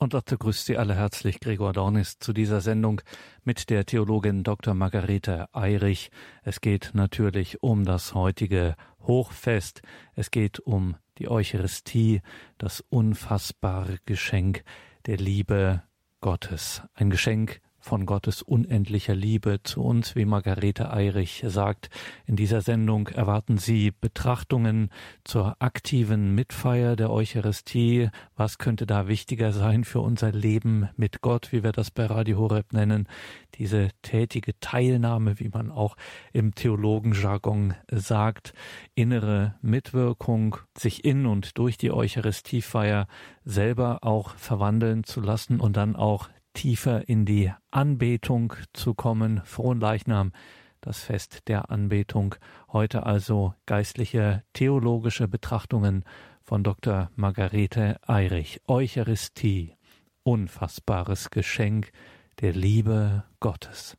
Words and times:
Und 0.00 0.14
dazu 0.14 0.38
grüßt 0.38 0.64
Sie 0.64 0.78
alle 0.78 0.94
herzlich 0.94 1.40
Gregor 1.40 1.72
Dornis 1.72 2.20
zu 2.20 2.32
dieser 2.32 2.60
Sendung 2.60 3.00
mit 3.42 3.68
der 3.68 3.84
Theologin 3.84 4.44
Dr. 4.44 4.72
Margarete 4.72 5.52
Eirich. 5.52 6.12
Es 6.44 6.60
geht 6.60 6.92
natürlich 6.94 7.64
um 7.64 7.84
das 7.84 8.14
heutige 8.14 8.76
Hochfest. 9.00 9.82
Es 10.14 10.30
geht 10.30 10.60
um 10.60 10.94
die 11.18 11.28
Eucharistie, 11.28 12.22
das 12.58 12.80
unfassbare 12.90 13.98
Geschenk 14.06 14.62
der 15.06 15.16
Liebe 15.16 15.82
Gottes. 16.20 16.82
Ein 16.94 17.10
Geschenk, 17.10 17.60
von 17.80 18.06
Gottes 18.06 18.42
unendlicher 18.42 19.14
Liebe 19.14 19.60
zu 19.62 19.82
uns, 19.82 20.16
wie 20.16 20.24
Margarete 20.24 20.92
Eirich 20.92 21.44
sagt. 21.46 21.90
In 22.26 22.36
dieser 22.36 22.60
Sendung 22.60 23.08
erwarten 23.08 23.58
Sie 23.58 23.90
Betrachtungen 23.90 24.90
zur 25.24 25.56
aktiven 25.60 26.34
Mitfeier 26.34 26.96
der 26.96 27.10
Eucharistie. 27.10 28.10
Was 28.36 28.58
könnte 28.58 28.86
da 28.86 29.08
wichtiger 29.08 29.52
sein 29.52 29.84
für 29.84 30.00
unser 30.00 30.32
Leben 30.32 30.88
mit 30.96 31.20
Gott, 31.20 31.52
wie 31.52 31.62
wir 31.62 31.72
das 31.72 31.90
bei 31.90 32.06
Radio 32.06 32.38
Horeb 32.38 32.72
nennen? 32.72 33.08
Diese 33.54 33.88
tätige 34.02 34.58
Teilnahme, 34.60 35.38
wie 35.38 35.48
man 35.48 35.70
auch 35.70 35.96
im 36.32 36.54
Theologenjargon 36.54 37.74
sagt, 37.90 38.52
innere 38.94 39.54
Mitwirkung, 39.62 40.56
sich 40.76 41.04
in 41.04 41.26
und 41.26 41.58
durch 41.58 41.78
die 41.78 41.90
Eucharistiefeier 41.90 43.06
selber 43.44 43.98
auch 44.02 44.34
verwandeln 44.34 45.04
zu 45.04 45.20
lassen 45.20 45.60
und 45.60 45.76
dann 45.76 45.96
auch 45.96 46.28
tiefer 46.58 47.08
in 47.08 47.24
die 47.24 47.52
Anbetung 47.70 48.52
zu 48.72 48.92
kommen. 48.92 49.40
Frohen 49.44 49.78
Leichnam, 49.78 50.32
das 50.80 50.98
Fest 50.98 51.46
der 51.46 51.70
Anbetung. 51.70 52.34
Heute 52.72 53.06
also 53.06 53.54
geistliche 53.66 54.42
theologische 54.54 55.28
Betrachtungen 55.28 56.04
von 56.42 56.64
Dr. 56.64 57.12
Margarete 57.14 58.00
Eirich. 58.04 58.60
Eucharistie, 58.66 59.76
unfassbares 60.24 61.30
Geschenk 61.30 61.92
der 62.40 62.54
Liebe 62.54 63.22
Gottes. 63.38 63.96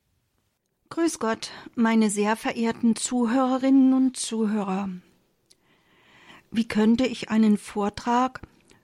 Grüß 0.89 1.19
Gott, 1.19 1.52
meine 1.75 2.09
sehr 2.09 2.36
verehrten 2.36 2.97
Zuhörerinnen 2.97 3.94
und 3.94 4.17
Zuhörer. 4.17 4.89
Wie 6.52 6.67
könnte 6.67 7.06
ich 7.06 7.30
einen 7.30 7.58
Vortrag 7.58 8.41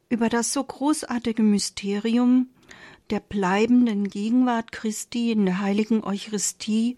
über 0.08 0.30
das 0.30 0.54
so 0.54 0.64
großartige 0.64 1.44
Mysterium 1.44 2.48
der 3.10 3.20
bleibenden 3.20 4.10
Gegenwart 4.10 4.72
Christi 4.72 5.32
in 5.32 5.46
der 5.46 5.60
heiligen 5.60 6.04
Eucharistie 6.04 6.96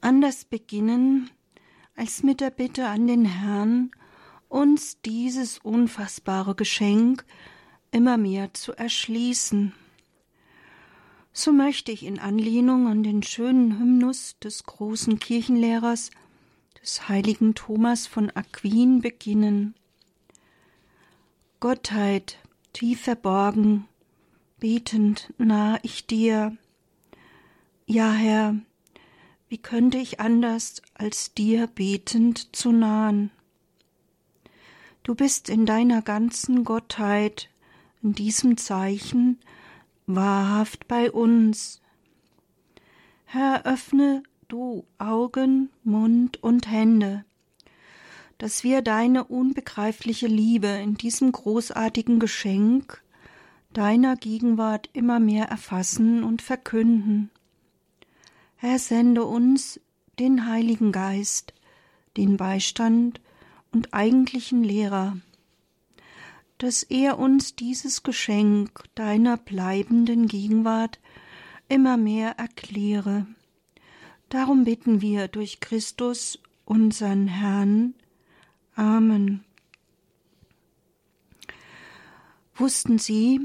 anders 0.00 0.44
beginnen 0.44 1.30
als 1.96 2.22
mit 2.22 2.40
der 2.40 2.50
Bitte 2.50 2.88
an 2.88 3.06
den 3.06 3.24
Herrn, 3.24 3.90
uns 4.48 5.00
dieses 5.00 5.58
unfassbare 5.58 6.54
Geschenk 6.54 7.24
immer 7.90 8.16
mehr 8.16 8.52
zu 8.54 8.72
erschließen. 8.72 9.72
So 11.32 11.52
möchte 11.52 11.90
ich 11.90 12.04
in 12.04 12.18
Anlehnung 12.18 12.86
an 12.86 13.02
den 13.02 13.22
schönen 13.22 13.78
Hymnus 13.78 14.36
des 14.38 14.64
großen 14.64 15.18
Kirchenlehrers, 15.18 16.10
des 16.80 17.08
heiligen 17.08 17.54
Thomas 17.54 18.06
von 18.06 18.30
Aquin 18.30 19.00
beginnen. 19.00 19.74
Gottheit, 21.58 22.38
tief 22.72 23.00
verborgen, 23.02 23.88
betend 24.64 25.30
nah 25.36 25.78
ich 25.82 26.06
dir. 26.06 26.56
Ja, 27.84 28.12
Herr, 28.12 28.56
wie 29.50 29.58
könnte 29.58 29.98
ich 29.98 30.20
anders, 30.20 30.80
als 30.94 31.34
dir 31.34 31.66
betend 31.66 32.56
zu 32.56 32.72
nahen? 32.72 33.30
Du 35.02 35.14
bist 35.14 35.50
in 35.50 35.66
deiner 35.66 36.00
ganzen 36.00 36.64
Gottheit, 36.64 37.50
in 38.02 38.14
diesem 38.14 38.56
Zeichen, 38.56 39.38
wahrhaft 40.06 40.88
bei 40.88 41.12
uns. 41.12 41.82
Herr, 43.26 43.66
öffne 43.66 44.22
du 44.48 44.86
Augen, 44.96 45.68
Mund 45.82 46.42
und 46.42 46.70
Hände, 46.70 47.26
dass 48.38 48.64
wir 48.64 48.80
deine 48.80 49.24
unbegreifliche 49.24 50.26
Liebe 50.26 50.68
in 50.68 50.94
diesem 50.94 51.32
großartigen 51.32 52.18
Geschenk 52.18 53.03
deiner 53.74 54.16
Gegenwart 54.16 54.88
immer 54.94 55.20
mehr 55.20 55.46
erfassen 55.46 56.24
und 56.24 56.40
verkünden. 56.40 57.30
Herr, 58.56 58.78
sende 58.78 59.24
uns 59.24 59.80
den 60.18 60.46
Heiligen 60.48 60.92
Geist, 60.92 61.52
den 62.16 62.36
Beistand 62.36 63.20
und 63.72 63.92
eigentlichen 63.92 64.62
Lehrer, 64.62 65.18
dass 66.58 66.84
er 66.84 67.18
uns 67.18 67.56
dieses 67.56 68.04
Geschenk 68.04 68.84
deiner 68.94 69.36
bleibenden 69.36 70.28
Gegenwart 70.28 71.00
immer 71.68 71.96
mehr 71.96 72.38
erkläre. 72.38 73.26
Darum 74.28 74.64
bitten 74.64 75.00
wir 75.00 75.28
durch 75.28 75.60
Christus, 75.60 76.38
unseren 76.64 77.26
Herrn. 77.26 77.94
Amen. 78.76 79.44
Wussten 82.54 82.98
Sie, 82.98 83.40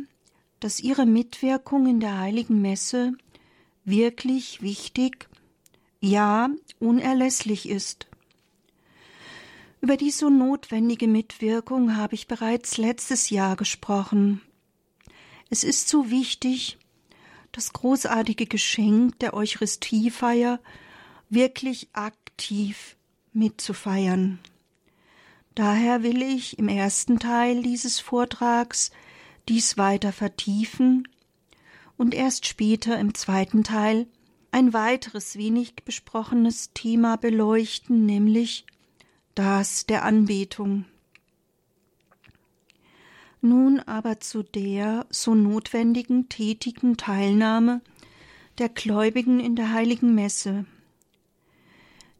dass 0.59 0.79
ihre 0.79 1.05
Mitwirkung 1.05 1.87
in 1.87 1.99
der 1.99 2.17
heiligen 2.17 2.61
Messe 2.61 3.13
wirklich 3.85 4.61
wichtig, 4.61 5.29
ja 6.01 6.49
unerlässlich 6.79 7.67
ist. 7.69 8.07
Über 9.81 9.95
die 9.95 10.11
so 10.11 10.29
notwendige 10.29 11.07
Mitwirkung 11.07 11.95
habe 11.95 12.15
ich 12.15 12.27
bereits 12.27 12.77
letztes 12.77 13.29
Jahr 13.29 13.55
gesprochen. 13.55 14.41
Es 15.49 15.63
ist 15.63 15.87
so 15.87 16.11
wichtig, 16.11 16.77
das 17.51 17.73
großartige 17.73 18.45
Geschenk 18.45 19.17
der 19.19 19.33
Eucharistiefeier 19.33 20.59
wirklich 21.29 21.89
aktiv 21.93 22.97
mitzufeiern. 23.33 24.39
Daher 25.55 26.03
will 26.03 26.21
ich 26.21 26.59
im 26.59 26.67
ersten 26.67 27.19
Teil 27.19 27.63
dieses 27.63 27.99
Vortrags 27.99 28.91
dies 29.49 29.77
weiter 29.77 30.13
vertiefen 30.13 31.07
und 31.97 32.13
erst 32.13 32.45
später 32.45 32.99
im 32.99 33.15
zweiten 33.15 33.63
Teil 33.63 34.07
ein 34.51 34.73
weiteres 34.73 35.37
wenig 35.37 35.75
besprochenes 35.83 36.71
Thema 36.73 37.17
beleuchten, 37.17 38.05
nämlich 38.05 38.65
das 39.33 39.87
der 39.87 40.05
Anbetung. 40.05 40.85
Nun 43.41 43.79
aber 43.79 44.19
zu 44.19 44.43
der 44.43 45.07
so 45.09 45.33
notwendigen 45.33 46.29
tätigen 46.29 46.95
Teilnahme 46.97 47.81
der 48.59 48.69
Gläubigen 48.69 49.39
in 49.39 49.55
der 49.55 49.71
heiligen 49.71 50.13
Messe. 50.13 50.65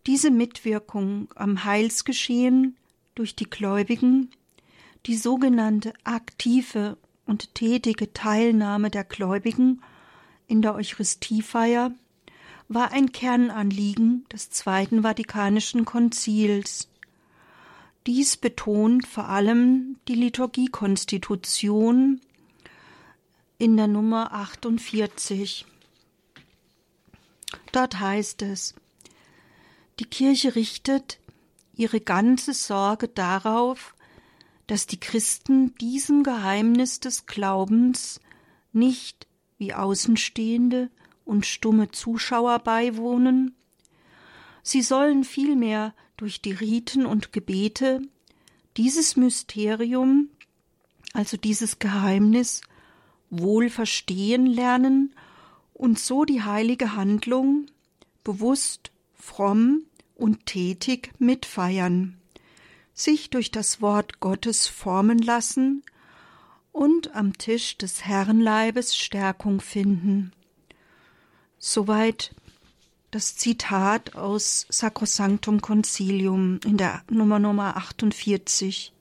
Diese 0.08 0.32
Mitwirkung 0.32 1.28
am 1.36 1.64
Heilsgeschehen 1.64 2.76
durch 3.16 3.36
die 3.36 3.50
Gläubigen, 3.50 4.32
die 5.06 5.16
sogenannte 5.16 5.94
aktive 6.06 6.98
und 7.30 7.54
tätige 7.54 8.12
Teilnahme 8.12 8.90
der 8.90 9.04
Gläubigen 9.04 9.84
in 10.48 10.64
der 10.64 10.74
Eucharistiefeier 10.74 11.92
war 12.68 12.92
ein 12.92 13.12
Kernanliegen 13.12 14.26
des 14.34 14.50
Zweiten 14.50 15.04
Vatikanischen 15.04 15.86
Konzils. 15.86 16.90
Dies 18.08 18.36
betont 18.36 19.06
vor 19.06 19.30
allem 19.30 19.98
die 20.08 20.16
Liturgiekonstitution 20.16 22.20
in 23.60 23.78
der 23.78 23.88
Nummer 23.88 24.34
48. 24.34 25.68
Dort 27.72 28.00
heißt 28.00 28.42
es, 28.42 28.74
die 30.00 30.06
Kirche 30.06 30.56
richtet 30.56 31.20
ihre 31.76 32.02
ganze 32.02 32.56
Sorge 32.56 33.08
darauf, 33.08 33.94
dass 34.70 34.86
die 34.86 35.00
Christen 35.00 35.74
diesem 35.78 36.22
Geheimnis 36.22 37.00
des 37.00 37.26
Glaubens 37.26 38.22
nicht 38.72 39.26
wie 39.58 39.74
Außenstehende 39.74 40.92
und 41.26 41.48
stumme 41.48 41.90
Zuschauer 41.90 42.60
beiwohnen, 42.60 43.56
sie 44.62 44.84
sollen 44.84 45.24
vielmehr 45.24 45.96
durch 46.18 46.40
die 46.44 46.52
Riten 46.52 47.08
und 47.08 47.34
Gebete 47.34 48.04
dieses 48.78 49.16
Mysterium, 49.16 50.30
also 51.14 51.36
dieses 51.36 51.80
Geheimnis, 51.80 52.62
wohl 53.32 53.72
verstehen 53.72 54.46
lernen 54.46 55.16
und 55.74 55.98
so 55.98 56.26
die 56.26 56.44
heilige 56.44 56.96
Handlung 56.96 57.66
bewusst, 58.24 58.92
fromm 59.16 59.86
und 60.14 60.46
tätig 60.46 61.12
mitfeiern 61.18 62.19
sich 63.00 63.30
durch 63.30 63.50
das 63.50 63.82
Wort 63.82 64.20
Gottes 64.20 64.68
formen 64.68 65.20
lassen 65.20 65.84
und 66.74 67.16
am 67.16 67.38
Tisch 67.38 67.78
des 67.78 68.06
Herrenleibes 68.06 68.96
Stärkung 68.96 69.62
finden. 69.62 70.34
Soweit 71.58 72.36
das 73.12 73.38
Zitat 73.38 74.16
aus 74.16 74.68
Sacrosanctum 74.70 75.62
Concilium 75.62 76.60
in 76.66 76.78
der 76.78 77.02
Nummer 77.10 77.40
Nummer 77.40 77.78
48. 77.78 78.92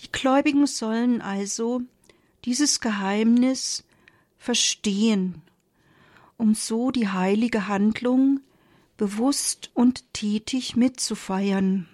Die 0.00 0.10
Gläubigen 0.10 0.66
sollen 0.66 1.22
also 1.22 1.82
dieses 2.44 2.80
Geheimnis 2.80 3.84
verstehen, 4.38 5.40
um 6.36 6.56
so 6.56 6.90
die 6.90 7.08
heilige 7.08 7.68
Handlung 7.68 8.40
bewusst 8.96 9.70
und 9.74 10.12
tätig 10.12 10.74
mitzufeiern. 10.74 11.88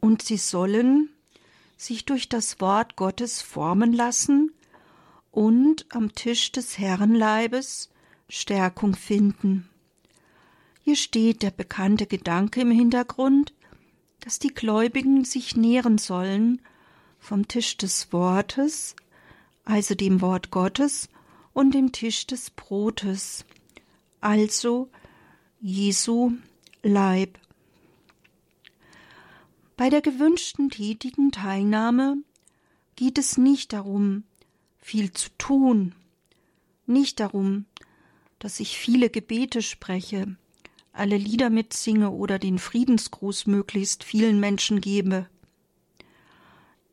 Und 0.00 0.22
sie 0.22 0.38
sollen 0.38 1.10
sich 1.76 2.04
durch 2.04 2.28
das 2.28 2.60
Wort 2.60 2.96
Gottes 2.96 3.40
formen 3.40 3.92
lassen 3.92 4.52
und 5.30 5.86
am 5.90 6.14
Tisch 6.14 6.52
des 6.52 6.78
Herrenleibes 6.78 7.90
Stärkung 8.28 8.94
finden. 8.94 9.68
Hier 10.82 10.96
steht 10.96 11.42
der 11.42 11.50
bekannte 11.50 12.06
Gedanke 12.06 12.62
im 12.62 12.70
Hintergrund, 12.70 13.52
dass 14.20 14.38
die 14.38 14.52
Gläubigen 14.54 15.24
sich 15.24 15.56
nähren 15.56 15.98
sollen 15.98 16.60
vom 17.18 17.48
Tisch 17.48 17.76
des 17.76 18.12
Wortes, 18.12 18.96
also 19.64 19.94
dem 19.94 20.20
Wort 20.20 20.50
Gottes, 20.50 21.08
und 21.52 21.74
dem 21.74 21.92
Tisch 21.92 22.26
des 22.26 22.50
Brotes, 22.50 23.44
also 24.20 24.88
Jesu 25.60 26.32
Leib. 26.82 27.38
Bei 29.80 29.88
der 29.88 30.02
gewünschten 30.02 30.68
tätigen 30.68 31.32
Teilnahme 31.32 32.18
geht 32.96 33.16
es 33.16 33.38
nicht 33.38 33.72
darum, 33.72 34.24
viel 34.76 35.10
zu 35.14 35.30
tun, 35.38 35.94
nicht 36.84 37.18
darum, 37.18 37.64
dass 38.38 38.60
ich 38.60 38.76
viele 38.76 39.08
Gebete 39.08 39.62
spreche, 39.62 40.36
alle 40.92 41.16
Lieder 41.16 41.48
mitsinge 41.48 42.10
oder 42.10 42.38
den 42.38 42.58
Friedensgruß 42.58 43.46
möglichst 43.46 44.04
vielen 44.04 44.38
Menschen 44.38 44.82
gebe. 44.82 45.30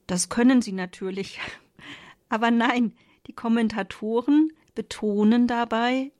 Das 0.05 0.29
können 0.29 0.61
sie 0.61 0.71
natürlich. 0.71 1.41
Aber 2.29 2.51
nein, 2.51 2.93
die 3.27 3.33
Kommentatoren 3.33 4.53
betonen 4.75 5.45
dabei, 5.45 6.13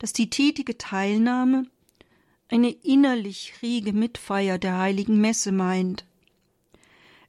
dass 0.00 0.12
die 0.12 0.28
tätige 0.28 0.76
Teilnahme 0.76 1.64
eine 2.54 2.70
innerlich 2.70 3.54
rege 3.62 3.92
Mitfeier 3.92 4.58
der 4.58 4.78
heiligen 4.78 5.20
Messe 5.20 5.50
meint. 5.50 6.04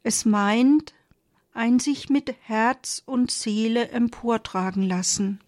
Es 0.04 0.24
meint 0.24 0.94
ein 1.51 1.80
sich 1.80 2.10
mit 2.10 2.36
Herz 2.44 3.01
und 3.07 3.31
Seele 3.31 3.89
emportragen 3.89 4.83
lassen. 4.83 5.39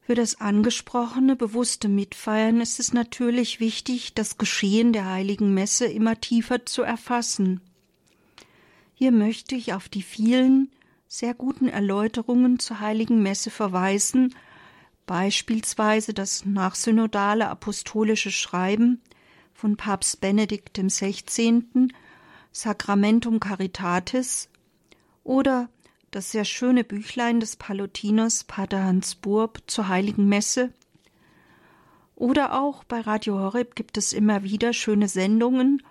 Für 0.00 0.14
das 0.14 0.40
angesprochene 0.40 1.34
bewusste 1.34 1.88
Mitfeiern 1.88 2.60
ist 2.60 2.78
es 2.78 2.92
natürlich 2.92 3.58
wichtig, 3.58 4.14
das 4.14 4.38
Geschehen 4.38 4.92
der 4.92 5.06
heiligen 5.06 5.52
Messe 5.52 5.86
immer 5.86 6.20
tiefer 6.20 6.64
zu 6.64 6.82
erfassen. 6.82 7.60
Hier 8.94 9.10
möchte 9.10 9.56
ich 9.56 9.74
auf 9.74 9.88
die 9.88 10.02
vielen 10.02 10.70
sehr 11.08 11.34
guten 11.34 11.66
Erläuterungen 11.66 12.60
zur 12.60 12.78
heiligen 12.78 13.24
Messe 13.24 13.50
verweisen, 13.50 14.36
beispielsweise 15.10 16.14
das 16.14 16.44
nachsynodale 16.44 17.48
apostolische 17.48 18.30
Schreiben 18.30 19.02
von 19.52 19.76
Papst 19.76 20.20
Benedikt 20.20 20.78
XVI. 20.78 21.64
Sacramentum 22.52 23.40
Caritatis 23.40 24.50
oder 25.24 25.68
das 26.12 26.30
sehr 26.30 26.44
schöne 26.44 26.84
Büchlein 26.84 27.40
des 27.40 27.56
Palutiners 27.56 28.44
Pater 28.44 28.84
Hans 28.84 29.16
Burb 29.16 29.62
zur 29.66 29.88
Heiligen 29.88 30.28
Messe. 30.28 30.72
Oder 32.14 32.60
auch 32.60 32.84
bei 32.84 33.00
Radio 33.00 33.36
Horeb 33.36 33.74
gibt 33.74 33.98
es 33.98 34.12
immer 34.12 34.44
wieder 34.44 34.72
schöne 34.72 35.08
Sendungen, 35.08 35.82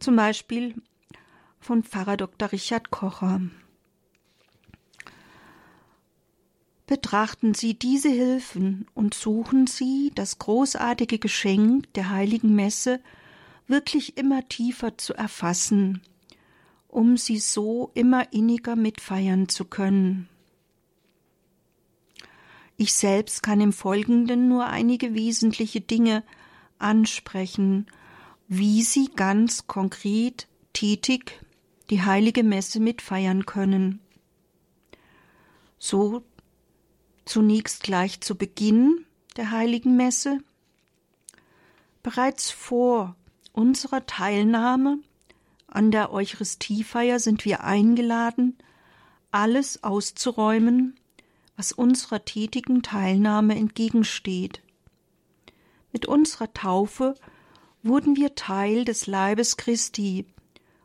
zum 0.00 0.16
Beispiel 0.16 0.74
von 1.60 1.84
Pfarrer 1.84 2.16
Dr. 2.16 2.50
Richard 2.50 2.90
Kocher. 2.90 3.42
Betrachten 6.86 7.54
Sie 7.54 7.74
diese 7.74 8.08
Hilfen 8.08 8.86
und 8.94 9.14
suchen 9.14 9.66
Sie, 9.66 10.12
das 10.14 10.38
großartige 10.38 11.18
Geschenk 11.18 11.92
der 11.94 12.10
heiligen 12.10 12.54
Messe 12.54 13.00
wirklich 13.66 14.16
immer 14.16 14.48
tiefer 14.48 14.96
zu 14.96 15.14
erfassen 15.14 16.00
um 16.96 17.18
sie 17.18 17.38
so 17.38 17.90
immer 17.92 18.32
inniger 18.32 18.74
mitfeiern 18.74 19.50
zu 19.50 19.66
können. 19.66 20.30
Ich 22.78 22.94
selbst 22.94 23.42
kann 23.42 23.60
im 23.60 23.74
Folgenden 23.74 24.48
nur 24.48 24.66
einige 24.68 25.12
wesentliche 25.12 25.82
Dinge 25.82 26.24
ansprechen, 26.78 27.86
wie 28.48 28.80
Sie 28.80 29.10
ganz 29.14 29.66
konkret 29.66 30.48
tätig 30.72 31.44
die 31.90 32.02
heilige 32.02 32.42
Messe 32.42 32.80
mitfeiern 32.80 33.44
können. 33.44 34.00
So 35.78 36.22
zunächst 37.26 37.82
gleich 37.82 38.22
zu 38.22 38.34
Beginn 38.36 39.04
der 39.36 39.50
heiligen 39.50 39.96
Messe. 39.96 40.38
Bereits 42.02 42.50
vor 42.50 43.14
unserer 43.52 44.06
Teilnahme 44.06 45.00
an 45.66 45.90
der 45.90 46.12
Eucharistiefeier 46.12 47.18
sind 47.18 47.44
wir 47.44 47.64
eingeladen, 47.64 48.56
alles 49.30 49.84
auszuräumen, 49.84 50.98
was 51.56 51.72
unserer 51.72 52.24
tätigen 52.24 52.82
Teilnahme 52.82 53.56
entgegensteht. 53.56 54.62
Mit 55.92 56.06
unserer 56.06 56.52
Taufe 56.52 57.14
wurden 57.82 58.16
wir 58.16 58.34
Teil 58.34 58.84
des 58.84 59.06
Leibes 59.06 59.56
Christi 59.56 60.26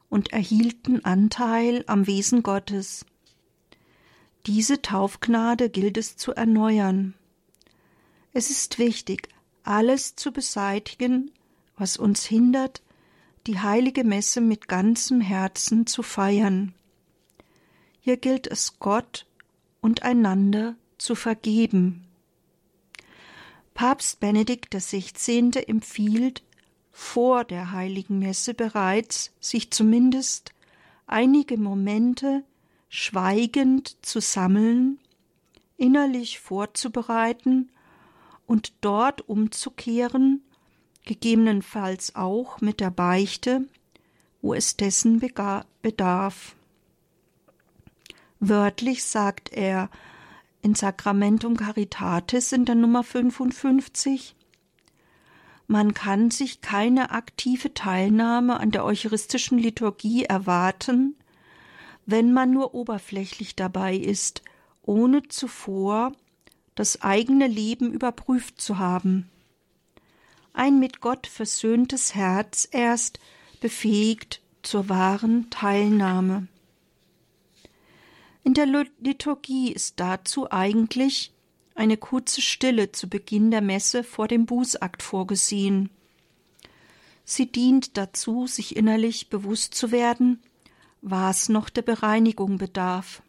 und 0.10 0.34
erhielten 0.34 1.06
Anteil 1.06 1.84
am 1.88 2.08
Wesen 2.08 2.44
Gottes. 2.44 3.06
Diese 4.48 4.82
Taufgnade 4.82 5.70
gilt 5.70 5.98
es 5.98 6.18
zu 6.18 6.34
erneuern. 6.34 7.14
Es 8.34 8.50
ist 8.50 8.80
wichtig, 8.80 9.30
alles 9.64 10.16
zu 10.16 10.32
beseitigen, 10.32 11.32
was 11.78 11.98
uns 11.98 12.26
hindert, 12.26 12.82
die 13.48 13.60
heilige 13.60 14.04
Messe 14.04 14.42
mit 14.42 14.68
ganzem 14.68 15.22
Herzen 15.22 15.86
zu 15.86 16.04
feiern. 16.04 16.74
Hier 18.00 18.18
gilt 18.18 18.48
es 18.48 18.80
Gott 18.80 19.28
und 19.80 20.04
einander 20.04 20.76
zu 20.98 21.16
vergeben. 21.16 22.08
Papst 23.74 24.20
Benedikt 24.20 24.76
XVI. 24.76 25.52
empfiehlt, 25.68 26.44
vor 26.92 27.44
der 27.44 27.72
heiligen 27.72 28.20
Messe 28.20 28.54
bereits 28.54 29.32
sich 29.40 29.72
zumindest 29.72 30.52
einige 31.08 31.58
Momente 31.58 32.44
schweigend 32.94 33.96
zu 34.06 34.20
sammeln, 34.20 35.00
innerlich 35.78 36.42
vorzubereiten 36.42 37.72
und 38.46 38.74
dort 38.82 39.30
umzukehren, 39.30 40.44
gegebenenfalls 41.06 42.16
auch 42.18 42.60
mit 42.60 42.82
der 42.82 42.92
Beichte, 42.92 43.66
wo 44.42 44.54
es 44.54 44.76
dessen 44.76 45.22
bedarf. 45.82 46.58
Wörtlich 48.42 49.06
sagt 49.06 49.54
er 49.54 49.90
in 50.62 50.76
Sacramentum 50.76 51.56
Caritatis 51.56 52.52
in 52.52 52.66
der 52.66 52.76
Nummer 52.76 53.06
55, 53.06 54.36
man 55.68 55.94
kann 55.94 56.30
sich 56.30 56.60
keine 56.60 57.12
aktive 57.12 57.74
Teilnahme 57.74 58.60
an 58.60 58.72
der 58.72 58.84
eucharistischen 58.84 59.58
Liturgie 59.58 60.26
erwarten, 60.26 61.16
wenn 62.06 62.34
man 62.34 62.52
nur 62.52 62.74
oberflächlich 62.74 63.56
dabei 63.56 63.96
ist, 63.96 64.42
ohne 64.82 65.24
zuvor 65.28 66.14
das 66.76 67.02
eigene 67.02 67.48
Leben 67.48 67.94
überprüft 67.94 68.60
zu 68.60 68.80
haben 68.80 69.30
ein 70.54 70.80
mit 70.80 71.02
Gott 71.02 71.28
versöhntes 71.28 72.16
Herz 72.16 72.68
erst 72.72 73.20
befähigt 73.60 74.42
zur 74.64 74.90
wahren 74.90 75.50
Teilnahme. 75.50 76.48
In 78.44 78.54
der 78.54 78.66
Liturgie 79.00 79.72
ist 79.72 80.00
dazu 80.00 80.52
eigentlich 80.52 81.32
eine 81.76 81.98
kurze 81.98 82.42
Stille 82.42 82.92
zu 82.92 83.08
Beginn 83.08 83.52
der 83.52 83.62
Messe 83.62 84.04
vor 84.04 84.28
dem 84.28 84.46
Bußakt 84.46 85.04
vorgesehen. 85.04 85.90
Sie 87.24 87.46
dient 87.46 87.98
dazu, 87.98 88.48
sich 88.48 88.76
innerlich 88.76 89.30
bewusst 89.30 89.76
zu 89.76 89.92
werden, 89.92 90.42
was 91.02 91.50
noch 91.50 91.70
der 91.70 91.82
Bereinigung 91.82 92.58
bedarf. 92.58 93.22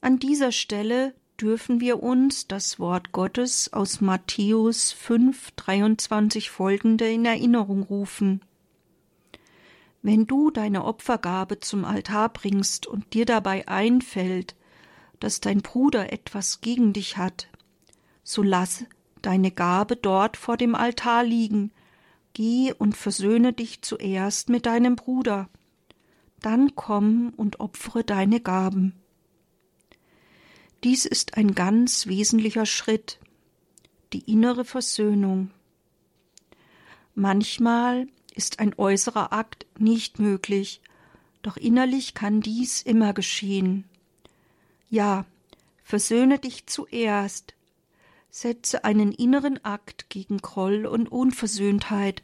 An 0.00 0.18
dieser 0.18 0.52
Stelle 0.52 1.14
dürfen 1.40 1.80
wir 1.80 2.02
uns 2.02 2.46
das 2.46 2.78
Wort 2.78 3.12
Gottes 3.12 3.72
aus 3.72 4.00
Matthäus 4.00 4.92
5, 4.92 5.50
23 5.52 6.50
folgende 6.50 7.10
in 7.10 7.24
Erinnerung 7.24 7.82
rufen. 7.82 8.42
Wenn 10.02 10.26
du 10.26 10.50
deine 10.50 10.84
Opfergabe 10.84 11.60
zum 11.60 11.84
Altar 11.84 12.30
bringst 12.30 12.86
und 12.86 13.12
dir 13.12 13.26
dabei 13.26 13.68
einfällt, 13.68 14.54
dass 15.18 15.40
dein 15.40 15.60
Bruder 15.60 16.12
etwas 16.12 16.60
gegen 16.60 16.92
dich 16.92 17.16
hat, 17.16 17.48
so 18.22 18.42
lass 18.42 18.84
deine 19.20 19.50
Gabe 19.50 19.96
dort 19.96 20.36
vor 20.36 20.56
dem 20.56 20.74
Altar 20.74 21.24
liegen, 21.24 21.72
geh 22.32 22.72
und 22.72 22.96
versöhne 22.96 23.52
dich 23.52 23.82
zuerst 23.82 24.48
mit 24.48 24.64
deinem 24.64 24.96
Bruder, 24.96 25.50
dann 26.40 26.74
komm 26.74 27.32
und 27.36 27.60
opfere 27.60 28.04
deine 28.04 28.40
Gaben. 28.40 28.94
Dies 30.82 31.04
ist 31.04 31.36
ein 31.36 31.54
ganz 31.54 32.06
wesentlicher 32.06 32.66
Schritt, 32.66 33.18
die 34.12 34.30
innere 34.30 34.64
Versöhnung. 34.64 35.50
Manchmal 37.14 38.08
ist 38.34 38.60
ein 38.60 38.74
äußerer 38.76 39.32
Akt 39.32 39.66
nicht 39.78 40.18
möglich, 40.18 40.80
doch 41.42 41.56
innerlich 41.56 42.14
kann 42.14 42.40
dies 42.40 42.82
immer 42.82 43.12
geschehen. 43.12 43.84
Ja, 44.88 45.26
versöhne 45.82 46.38
dich 46.38 46.66
zuerst, 46.66 47.54
setze 48.30 48.84
einen 48.84 49.12
inneren 49.12 49.62
Akt 49.64 50.08
gegen 50.08 50.38
Groll 50.38 50.86
und 50.86 51.10
Unversöhntheit, 51.10 52.22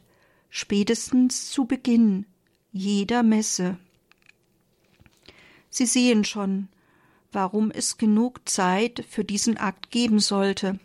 spätestens 0.49 1.51
zu 1.51 1.65
Beginn 1.65 2.25
jeder 2.71 3.23
Messe. 3.23 3.77
Sie 5.77 5.85
sehen 5.85 6.25
schon, 6.25 6.69
warum 7.31 7.69
es 7.69 7.99
genug 7.99 8.49
Zeit 8.49 9.05
für 9.07 9.23
diesen 9.23 9.57
Akt 9.57 9.91
geben 9.91 10.19
sollte 10.19 10.79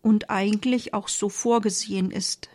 und 0.00 0.30
eigentlich 0.30 0.94
auch 0.94 1.08
so 1.08 1.28
vorgesehen 1.28 2.12
ist. 2.12 2.48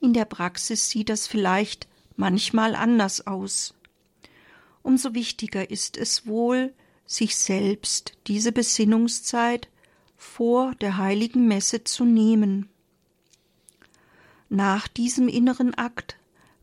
In 0.00 0.12
der 0.12 0.26
Praxis 0.26 0.90
sieht 0.90 1.08
das 1.08 1.26
vielleicht 1.26 1.88
manchmal 2.14 2.74
anders 2.74 3.26
aus. 3.26 3.72
Umso 4.82 5.14
wichtiger 5.14 5.70
ist 5.70 5.96
es 5.96 6.26
wohl, 6.26 6.74
sich 7.06 7.36
selbst 7.36 8.12
diese 8.26 8.52
Besinnungszeit 8.52 9.70
vor 10.18 10.74
der 10.74 10.98
heiligen 10.98 11.48
Messe 11.48 11.84
zu 11.84 12.04
nehmen. 12.04 12.68
Nach 14.50 14.88
diesem 14.88 15.26
inneren 15.26 15.72
Akt 15.72 16.18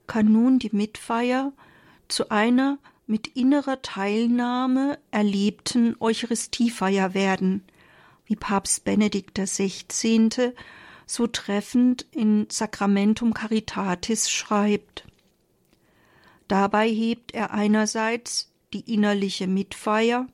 kann 0.06 0.32
nun 0.32 0.60
die 0.60 0.70
Mitfeier 0.72 1.52
zu 2.08 2.30
einer 2.30 2.78
mit 3.08 3.28
innerer 3.28 3.82
Teilnahme 3.82 5.00
erlebten 5.12 5.96
Eucharistiefeier 6.00 7.14
werden, 7.14 7.64
wie 8.26 8.36
Papst 8.36 8.84
Benedikt 8.84 9.40
XVI 9.40 10.54
so 11.06 11.26
treffend 11.26 12.06
in 12.12 12.48
Sacramentum 12.50 13.34
Caritatis 13.34 14.30
schreibt. 14.30 15.06
Dabei 16.50 16.90
hebt 16.90 17.34
er 17.34 17.52
einerseits 17.52 18.52
die 18.74 18.94
innerliche 18.94 19.48
Mitfeier 19.48 20.28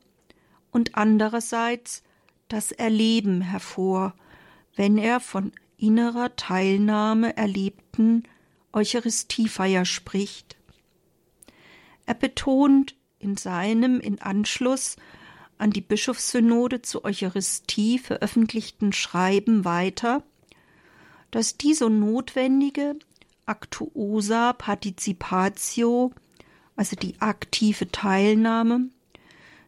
und 0.72 0.96
andererseits 0.96 2.02
das 2.48 2.72
Erleben 2.72 3.42
hervor, 3.42 4.16
wenn 4.76 4.98
er 4.98 5.20
von 5.20 5.52
innerer 5.78 6.36
Teilnahme 6.36 7.38
erlebten 7.38 8.24
Eucharistiefeier 8.74 9.86
spricht. 9.86 10.58
Er 12.06 12.14
betont 12.14 12.96
in 13.20 13.38
seinem 13.38 14.00
in 14.00 14.22
Anschluss 14.22 14.98
an 15.58 15.72
die 15.72 15.82
Bischofssynode 15.82 16.82
zur 16.82 17.06
Eucharistie 17.06 18.00
veröffentlichten 18.00 18.92
Schreiben 18.92 19.66
weiter, 19.66 20.24
dass 21.32 21.58
die 21.58 21.74
so 21.74 21.90
notwendige 21.90 22.96
Actuosa 23.46 24.54
Participatio, 24.54 26.12
also 26.76 26.96
die 26.96 27.20
aktive 27.20 27.92
Teilnahme, 27.92 28.90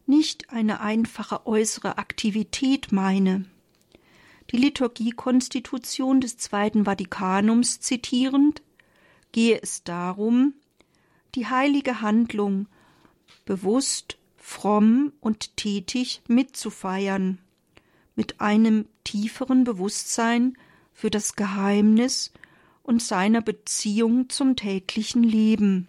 nicht 0.05 0.49
eine 0.49 0.81
einfache 0.81 1.47
äußere 1.47 1.97
Aktivität 1.97 2.91
meine. 2.91 3.45
Die 4.51 4.57
Liturgiekonstitution 4.57 6.21
des 6.21 6.37
Zweiten 6.37 6.85
Vatikanums 6.85 7.79
zitierend, 7.79 8.61
gehe 9.31 9.59
es 9.61 9.83
darum, 9.83 10.53
die 11.35 11.47
heilige 11.47 12.01
Handlung 12.01 12.67
bewusst, 13.45 14.17
fromm 14.37 15.11
und 15.19 15.57
tätig 15.57 16.21
mitzufeiern, 16.27 17.39
mit 18.15 18.41
einem 18.41 18.87
tieferen 19.03 19.63
Bewusstsein 19.63 20.57
für 20.93 21.09
das 21.09 21.35
Geheimnis 21.35 22.31
und 22.83 23.01
seiner 23.01 23.41
Beziehung 23.41 24.29
zum 24.29 24.55
täglichen 24.55 25.23
Leben. 25.23 25.87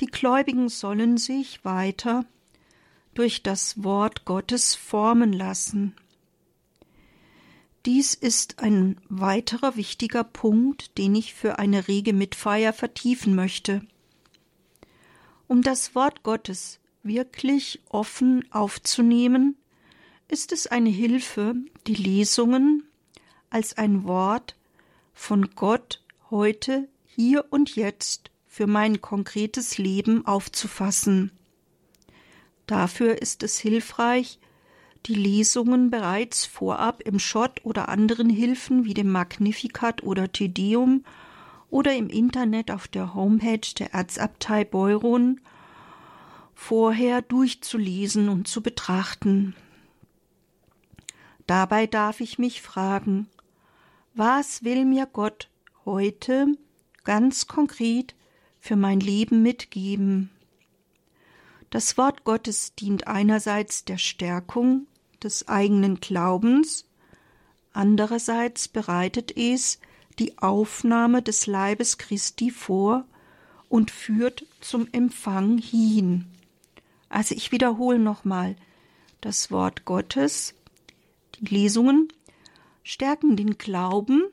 Die 0.00 0.06
Gläubigen 0.06 0.68
sollen 0.68 1.18
sich 1.18 1.64
weiter 1.64 2.24
durch 3.14 3.42
das 3.42 3.82
Wort 3.84 4.24
Gottes 4.24 4.74
formen 4.74 5.32
lassen. 5.32 5.94
Dies 7.86 8.14
ist 8.14 8.60
ein 8.60 8.98
weiterer 9.10 9.76
wichtiger 9.76 10.24
Punkt, 10.24 10.96
den 10.96 11.14
ich 11.14 11.34
für 11.34 11.58
eine 11.58 11.86
rege 11.86 12.14
Mitfeier 12.14 12.72
vertiefen 12.72 13.34
möchte. 13.34 13.82
Um 15.48 15.60
das 15.60 15.94
Wort 15.94 16.22
Gottes 16.22 16.80
wirklich 17.02 17.82
offen 17.90 18.50
aufzunehmen, 18.50 19.56
ist 20.28 20.52
es 20.52 20.66
eine 20.66 20.88
Hilfe, 20.88 21.54
die 21.86 21.94
Lesungen 21.94 22.84
als 23.50 23.76
ein 23.76 24.04
Wort 24.04 24.56
von 25.12 25.50
Gott 25.54 26.02
heute, 26.30 26.88
hier 27.04 27.44
und 27.50 27.76
jetzt 27.76 28.30
für 28.46 28.66
mein 28.66 29.02
konkretes 29.02 29.76
Leben 29.76 30.26
aufzufassen. 30.26 31.30
Dafür 32.66 33.20
ist 33.20 33.42
es 33.42 33.58
hilfreich, 33.58 34.38
die 35.06 35.14
Lesungen 35.14 35.90
bereits 35.90 36.46
vorab 36.46 37.02
im 37.02 37.18
Schott 37.18 37.60
oder 37.64 37.88
anderen 37.88 38.30
Hilfen 38.30 38.84
wie 38.84 38.94
dem 38.94 39.10
Magnificat 39.10 40.02
oder 40.02 40.32
Tedeum 40.32 41.04
oder 41.70 41.94
im 41.94 42.08
Internet 42.08 42.70
auf 42.70 42.88
der 42.88 43.14
Homepage 43.14 43.74
der 43.78 43.92
Erzabtei 43.92 44.64
Beuron 44.64 45.40
vorher 46.54 47.20
durchzulesen 47.20 48.28
und 48.28 48.48
zu 48.48 48.62
betrachten. 48.62 49.54
Dabei 51.46 51.86
darf 51.86 52.20
ich 52.20 52.38
mich 52.38 52.62
fragen, 52.62 53.28
was 54.14 54.64
will 54.64 54.84
mir 54.84 55.06
Gott 55.06 55.50
heute 55.84 56.46
ganz 57.02 57.46
konkret 57.46 58.14
für 58.58 58.76
mein 58.76 59.00
Leben 59.00 59.42
mitgeben? 59.42 60.30
Das 61.68 61.98
Wort 61.98 62.24
Gottes 62.24 62.74
dient 62.76 63.08
einerseits 63.08 63.84
der 63.84 63.98
Stärkung 63.98 64.86
des 65.24 65.48
eigenen 65.48 66.00
Glaubens, 66.00 66.86
andererseits 67.72 68.68
bereitet 68.68 69.36
es 69.36 69.80
die 70.18 70.38
Aufnahme 70.38 71.22
des 71.22 71.46
Leibes 71.46 71.98
Christi 71.98 72.50
vor 72.50 73.04
und 73.68 73.90
führt 73.90 74.46
zum 74.60 74.86
Empfang 74.92 75.58
hin. 75.58 76.26
Also 77.08 77.34
ich 77.34 77.50
wiederhole 77.50 77.98
nochmal, 77.98 78.56
das 79.20 79.50
Wort 79.50 79.84
Gottes, 79.84 80.54
die 81.36 81.46
Lesungen 81.46 82.08
stärken 82.82 83.36
den 83.36 83.58
Glauben 83.58 84.24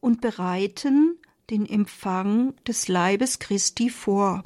und 0.00 0.20
bereiten 0.20 1.16
den 1.50 1.68
Empfang 1.68 2.54
des 2.66 2.88
Leibes 2.88 3.38
Christi 3.38 3.90
vor. 3.90 4.44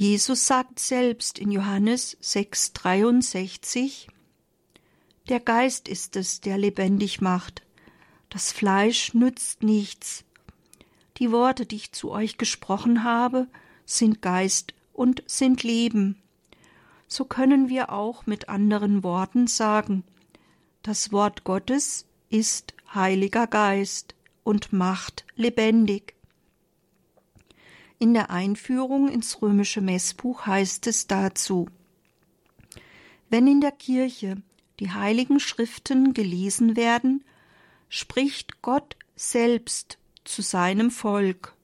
Jesus 0.00 0.46
sagt 0.46 0.78
selbst 0.78 1.38
in 1.38 1.50
Johannes 1.50 2.16
6,63 2.22 4.06
Der 5.28 5.40
Geist 5.40 5.88
ist 5.88 6.16
es, 6.16 6.40
der 6.40 6.56
lebendig 6.56 7.20
macht. 7.20 7.60
Das 8.30 8.50
Fleisch 8.50 9.12
nützt 9.12 9.62
nichts. 9.62 10.24
Die 11.18 11.30
Worte, 11.32 11.66
die 11.66 11.76
ich 11.76 11.92
zu 11.92 12.10
euch 12.12 12.38
gesprochen 12.38 13.04
habe, 13.04 13.46
sind 13.84 14.22
Geist 14.22 14.72
und 14.94 15.22
sind 15.26 15.64
Leben. 15.64 16.22
So 17.06 17.26
können 17.26 17.68
wir 17.68 17.92
auch 17.92 18.24
mit 18.24 18.48
anderen 18.48 19.02
Worten 19.02 19.48
sagen, 19.48 20.02
das 20.80 21.12
Wort 21.12 21.44
Gottes 21.44 22.06
ist 22.30 22.72
Heiliger 22.94 23.46
Geist 23.46 24.14
und 24.44 24.72
macht 24.72 25.26
lebendig. 25.36 26.14
In 28.02 28.14
der 28.14 28.30
Einführung 28.30 29.08
ins 29.08 29.42
römische 29.42 29.82
Messbuch 29.82 30.46
heißt 30.46 30.86
es 30.86 31.06
dazu 31.06 31.68
Wenn 33.28 33.46
in 33.46 33.60
der 33.60 33.72
Kirche 33.72 34.40
die 34.78 34.90
heiligen 34.90 35.38
Schriften 35.38 36.14
gelesen 36.14 36.76
werden, 36.76 37.22
spricht 37.90 38.62
Gott 38.62 38.96
selbst 39.16 39.98
zu 40.24 40.40
seinem 40.40 40.90
Volk, 40.90 41.54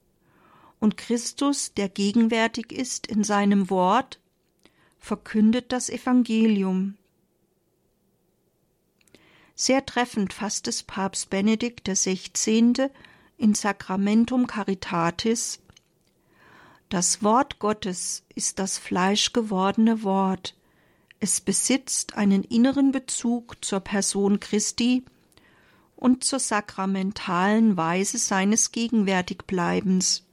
und 0.78 0.98
Christus, 0.98 1.72
der 1.72 1.88
gegenwärtig 1.88 2.70
ist 2.70 3.06
in 3.06 3.24
seinem 3.24 3.70
Wort, 3.70 4.20
verkündet 4.98 5.72
das 5.72 5.88
Evangelium. 5.88 6.98
Sehr 9.54 9.86
treffend 9.86 10.34
fasst 10.34 10.68
es 10.68 10.82
Papst 10.82 11.30
Benedikt 11.30 11.88
XVI. 11.88 12.90
in 13.38 13.54
Sacramentum 13.54 14.46
Caritatis 14.46 15.60
Das 16.88 17.24
Wort 17.24 17.58
Gottes 17.58 18.22
ist 18.36 18.60
das 18.60 18.78
fleischgewordene 18.78 20.04
Wort. 20.04 20.54
Es 21.18 21.40
besitzt 21.40 22.16
einen 22.16 22.44
inneren 22.44 22.92
Bezug 22.92 23.64
zur 23.64 23.80
Person 23.80 24.38
Christi 24.38 25.04
und 25.96 26.22
zur 26.22 26.38
sakramentalen 26.38 27.76
Weise 27.76 28.18
seines 28.18 28.70
Gegenwärtigbleibens. 28.70 30.26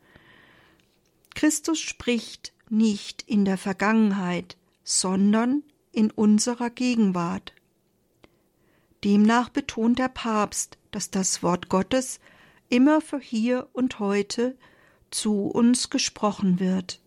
Christus 1.34 1.80
spricht 1.80 2.54
nicht 2.70 3.24
in 3.24 3.46
der 3.46 3.58
Vergangenheit, 3.58 4.56
sondern 4.84 5.64
in 5.92 6.12
unserer 6.12 6.70
Gegenwart. 6.70 7.54
Demnach 9.04 9.50
betont 9.50 9.98
der 9.98 10.10
Papst, 10.10 10.78
dass 10.92 11.10
das 11.10 11.42
Wort 11.42 11.70
Gottes 11.70 12.20
immer 12.70 13.02
für 13.02 13.20
hier 13.20 13.68
und 13.74 14.00
heute 14.00 14.56
zu 15.14 15.48
uns 15.48 15.90
gesprochen 15.90 16.60
wird. 16.60 17.00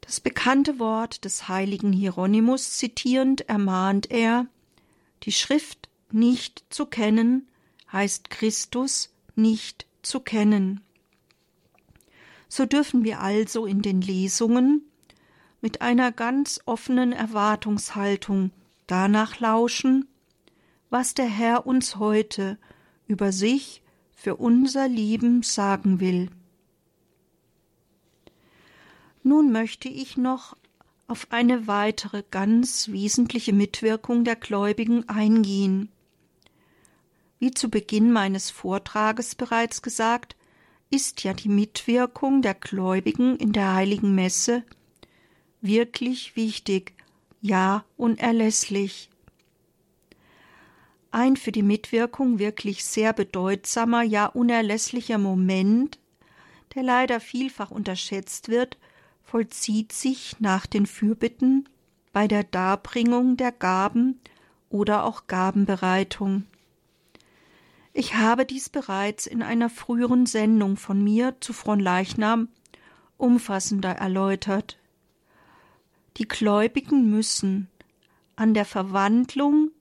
Das 0.00 0.20
bekannte 0.20 0.78
Wort 0.78 1.24
des 1.24 1.48
heiligen 1.48 1.92
Hieronymus 1.92 2.76
zitierend 2.76 3.48
ermahnt 3.48 4.10
er, 4.10 4.46
die 5.24 5.32
Schrift 5.32 5.88
nicht 6.10 6.64
zu 6.70 6.86
kennen 6.86 7.48
heißt 7.92 8.30
Christus 8.30 9.10
nicht 9.34 9.86
zu 10.02 10.20
kennen. 10.20 10.80
So 12.48 12.64
dürfen 12.64 13.04
wir 13.04 13.20
also 13.20 13.66
in 13.66 13.82
den 13.82 14.00
Lesungen 14.00 14.82
mit 15.60 15.82
einer 15.82 16.12
ganz 16.12 16.60
offenen 16.66 17.12
Erwartungshaltung 17.12 18.52
danach 18.86 19.40
lauschen, 19.40 20.08
was 20.90 21.14
der 21.14 21.26
Herr 21.26 21.66
uns 21.66 21.96
heute 21.96 22.58
über 23.06 23.32
sich 23.32 23.82
für 24.18 24.34
unser 24.34 24.88
Leben 24.88 25.44
sagen 25.44 26.00
will. 26.00 26.28
Nun 29.22 29.52
möchte 29.52 29.88
ich 29.88 30.16
noch 30.16 30.56
auf 31.06 31.28
eine 31.30 31.68
weitere 31.68 32.24
ganz 32.28 32.88
wesentliche 32.88 33.52
Mitwirkung 33.52 34.24
der 34.24 34.34
Gläubigen 34.34 35.08
eingehen. 35.08 35.92
Wie 37.38 37.52
zu 37.52 37.70
Beginn 37.70 38.10
meines 38.10 38.50
Vortrages 38.50 39.36
bereits 39.36 39.82
gesagt, 39.82 40.34
ist 40.90 41.22
ja 41.22 41.32
die 41.32 41.48
Mitwirkung 41.48 42.42
der 42.42 42.54
Gläubigen 42.54 43.36
in 43.36 43.52
der 43.52 43.72
heiligen 43.74 44.16
Messe 44.16 44.64
wirklich 45.60 46.34
wichtig, 46.34 46.92
ja 47.40 47.84
unerlässlich. 47.96 49.10
Ein 51.18 51.34
für 51.34 51.50
die 51.50 51.64
Mitwirkung 51.64 52.38
wirklich 52.38 52.84
sehr 52.84 53.12
bedeutsamer, 53.12 54.02
ja 54.02 54.26
unerlässlicher 54.26 55.18
Moment, 55.18 55.98
der 56.76 56.84
leider 56.84 57.18
vielfach 57.18 57.72
unterschätzt 57.72 58.48
wird, 58.48 58.78
vollzieht 59.24 59.90
sich 59.90 60.36
nach 60.38 60.64
den 60.64 60.86
Fürbitten 60.86 61.68
bei 62.12 62.28
der 62.28 62.44
Darbringung 62.44 63.36
der 63.36 63.50
Gaben 63.50 64.20
oder 64.70 65.02
auch 65.02 65.26
Gabenbereitung. 65.26 66.44
Ich 67.92 68.14
habe 68.14 68.46
dies 68.46 68.68
bereits 68.68 69.26
in 69.26 69.42
einer 69.42 69.70
früheren 69.70 70.24
Sendung 70.24 70.76
von 70.76 71.02
mir 71.02 71.34
zu 71.40 71.52
Fronleichnam 71.52 72.46
umfassender 73.16 73.90
erläutert. 73.90 74.78
Die 76.16 76.28
Gläubigen 76.28 77.10
müssen 77.10 77.68
an 78.36 78.54
der 78.54 78.64
Verwandlung 78.64 79.72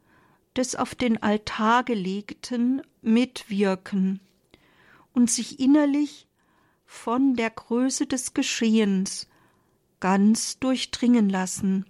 des 0.58 0.76
auf 0.76 0.96
den 0.96 1.22
Altar 1.22 1.84
gelegten 1.84 2.82
mitwirken 3.02 4.20
und 5.14 5.30
sich 5.30 5.60
innerlich 5.60 6.28
von 6.86 7.36
der 7.36 7.50
Größe 7.50 8.08
des 8.08 8.34
Geschehens 8.34 9.28
ganz 10.00 10.60
durchdringen 10.60 11.30
lassen. 11.30 11.86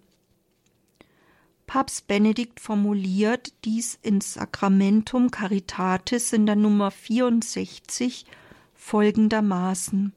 Papst 1.65 2.07
Benedikt 2.07 2.59
formuliert 2.59 3.53
dies 3.65 3.99
in 4.01 4.21
Sacramentum 4.21 5.31
Caritatis 5.31 6.31
in 6.31 6.45
der 6.45 6.55
Nummer 6.55 6.91
64 6.91 8.25
folgendermaßen 8.73 10.13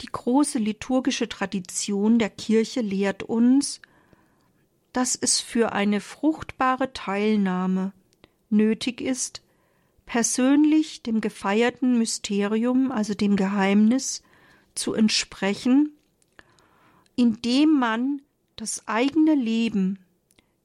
die 0.00 0.06
große 0.06 0.58
liturgische 0.58 1.28
Tradition 1.28 2.18
der 2.18 2.30
Kirche 2.30 2.80
lehrt 2.80 3.24
uns, 3.24 3.80
dass 4.98 5.14
es 5.14 5.38
für 5.38 5.70
eine 5.70 6.00
fruchtbare 6.00 6.92
Teilnahme 6.92 7.92
nötig 8.50 9.00
ist, 9.00 9.42
persönlich 10.06 11.04
dem 11.04 11.20
gefeierten 11.20 11.98
Mysterium, 11.98 12.90
also 12.90 13.14
dem 13.14 13.36
Geheimnis, 13.36 14.24
zu 14.74 14.94
entsprechen, 14.94 15.92
indem 17.14 17.78
man 17.78 18.22
das 18.56 18.88
eigene 18.88 19.36
Leben 19.36 20.00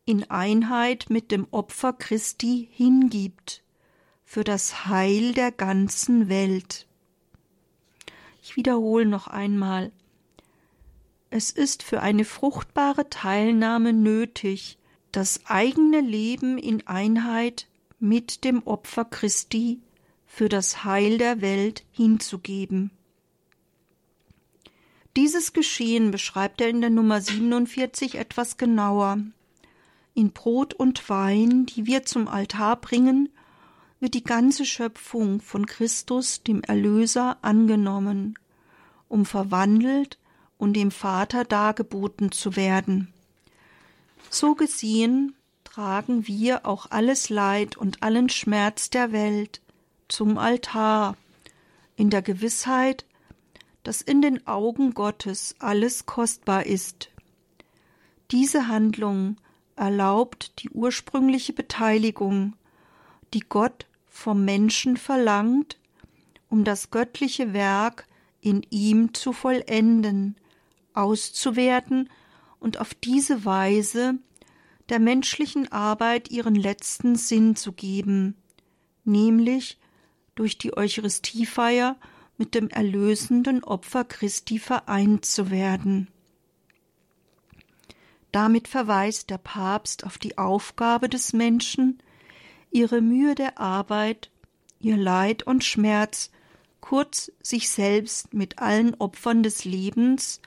in 0.05 0.27
Einheit 0.31 1.11
mit 1.11 1.31
dem 1.31 1.45
Opfer 1.51 1.93
Christi 1.93 2.67
hingibt 2.71 3.61
für 4.25 4.43
das 4.43 4.87
Heil 4.87 5.33
der 5.33 5.51
ganzen 5.51 6.27
Welt. 6.27 6.87
Ich 8.41 8.55
wiederhole 8.55 9.05
noch 9.05 9.27
einmal. 9.27 9.91
Es 11.35 11.49
ist 11.49 11.81
für 11.81 12.03
eine 12.03 12.25
fruchtbare 12.25 13.09
Teilnahme 13.09 13.91
nötig, 13.91 14.77
das 15.11 15.47
eigene 15.47 15.99
Leben 15.99 16.59
in 16.59 16.85
Einheit 16.85 17.65
mit 17.99 18.43
dem 18.43 18.61
Opfer 18.67 19.03
Christi 19.03 19.79
für 20.27 20.47
das 20.47 20.83
Heil 20.83 21.17
der 21.17 21.41
Welt 21.41 21.85
hinzugeben. 21.91 22.91
Dieses 25.15 25.53
Geschehen 25.53 26.11
beschreibt 26.11 26.61
er 26.61 26.69
in 26.69 26.81
der 26.81 26.91
Nummer 26.91 27.19
47 27.19 28.13
etwas 28.13 28.57
genauer. 28.57 29.17
In 30.13 30.33
Brot 30.33 30.75
und 30.75 31.09
Wein, 31.09 31.65
die 31.65 31.87
wir 31.87 32.03
zum 32.03 32.27
Altar 32.27 32.79
bringen, 32.79 33.29
wird 33.99 34.13
die 34.13 34.23
ganze 34.23 34.65
Schöpfung 34.65 35.41
von 35.41 35.65
Christus, 35.65 36.43
dem 36.43 36.61
Erlöser, 36.61 37.39
angenommen, 37.41 38.37
um 39.07 39.25
verwandelt 39.25 40.19
und 40.63 40.73
dem 40.73 40.91
Vater 40.91 41.43
dargeboten 41.43 42.31
zu 42.31 42.55
werden. 42.55 43.13
So 44.29 44.55
gesehen 44.55 45.35
tragen 45.65 46.25
wir 46.25 46.65
auch 46.65 46.89
alles 46.89 47.29
Leid 47.29 47.75
und 47.75 48.01
allen 48.01 48.29
Schmerz 48.29 48.89
der 48.89 49.11
Welt 49.11 49.61
zum 50.07 50.37
Altar, 50.37 51.17
in 51.97 52.09
der 52.09 52.21
Gewissheit, 52.21 53.05
dass 53.83 54.01
in 54.01 54.21
den 54.21 54.47
Augen 54.47 54.93
Gottes 54.93 55.55
alles 55.59 56.05
kostbar 56.05 56.65
ist. 56.65 57.09
Diese 58.31 58.69
Handlung 58.69 59.35
erlaubt 59.75 60.63
die 60.63 60.69
ursprüngliche 60.69 61.51
Beteiligung, 61.51 62.53
die 63.33 63.41
Gott 63.41 63.85
vom 64.07 64.45
Menschen 64.45 64.95
verlangt, 64.95 65.77
um 66.49 66.63
das 66.63 66.89
göttliche 66.89 67.51
Werk 67.51 68.07
in 68.39 68.65
ihm 68.69 69.13
zu 69.13 69.33
vollenden, 69.33 70.37
auszuwerten 70.93 72.09
und 72.59 72.79
auf 72.79 72.93
diese 72.93 73.45
Weise 73.45 74.15
der 74.89 74.99
menschlichen 74.99 75.71
Arbeit 75.71 76.31
ihren 76.31 76.55
letzten 76.55 77.15
Sinn 77.15 77.55
zu 77.55 77.71
geben, 77.71 78.35
nämlich 79.03 79.79
durch 80.35 80.57
die 80.57 80.75
Eucharistiefeier 80.75 81.97
mit 82.37 82.55
dem 82.55 82.69
erlösenden 82.69 83.63
Opfer 83.63 84.03
Christi 84.03 84.59
vereint 84.59 85.25
zu 85.25 85.51
werden. 85.51 86.07
Damit 88.31 88.67
verweist 88.67 89.29
der 89.29 89.37
Papst 89.37 90.05
auf 90.05 90.17
die 90.17 90.37
Aufgabe 90.37 91.07
des 91.07 91.33
Menschen, 91.33 91.99
ihre 92.71 93.01
Mühe 93.01 93.35
der 93.35 93.59
Arbeit, 93.59 94.31
ihr 94.79 94.97
Leid 94.97 95.43
und 95.43 95.63
Schmerz, 95.63 96.31
kurz 96.81 97.31
sich 97.41 97.69
selbst 97.69 98.33
mit 98.33 98.59
allen 98.59 98.95
Opfern 98.95 99.43
des 99.43 99.65
Lebens 99.65 100.41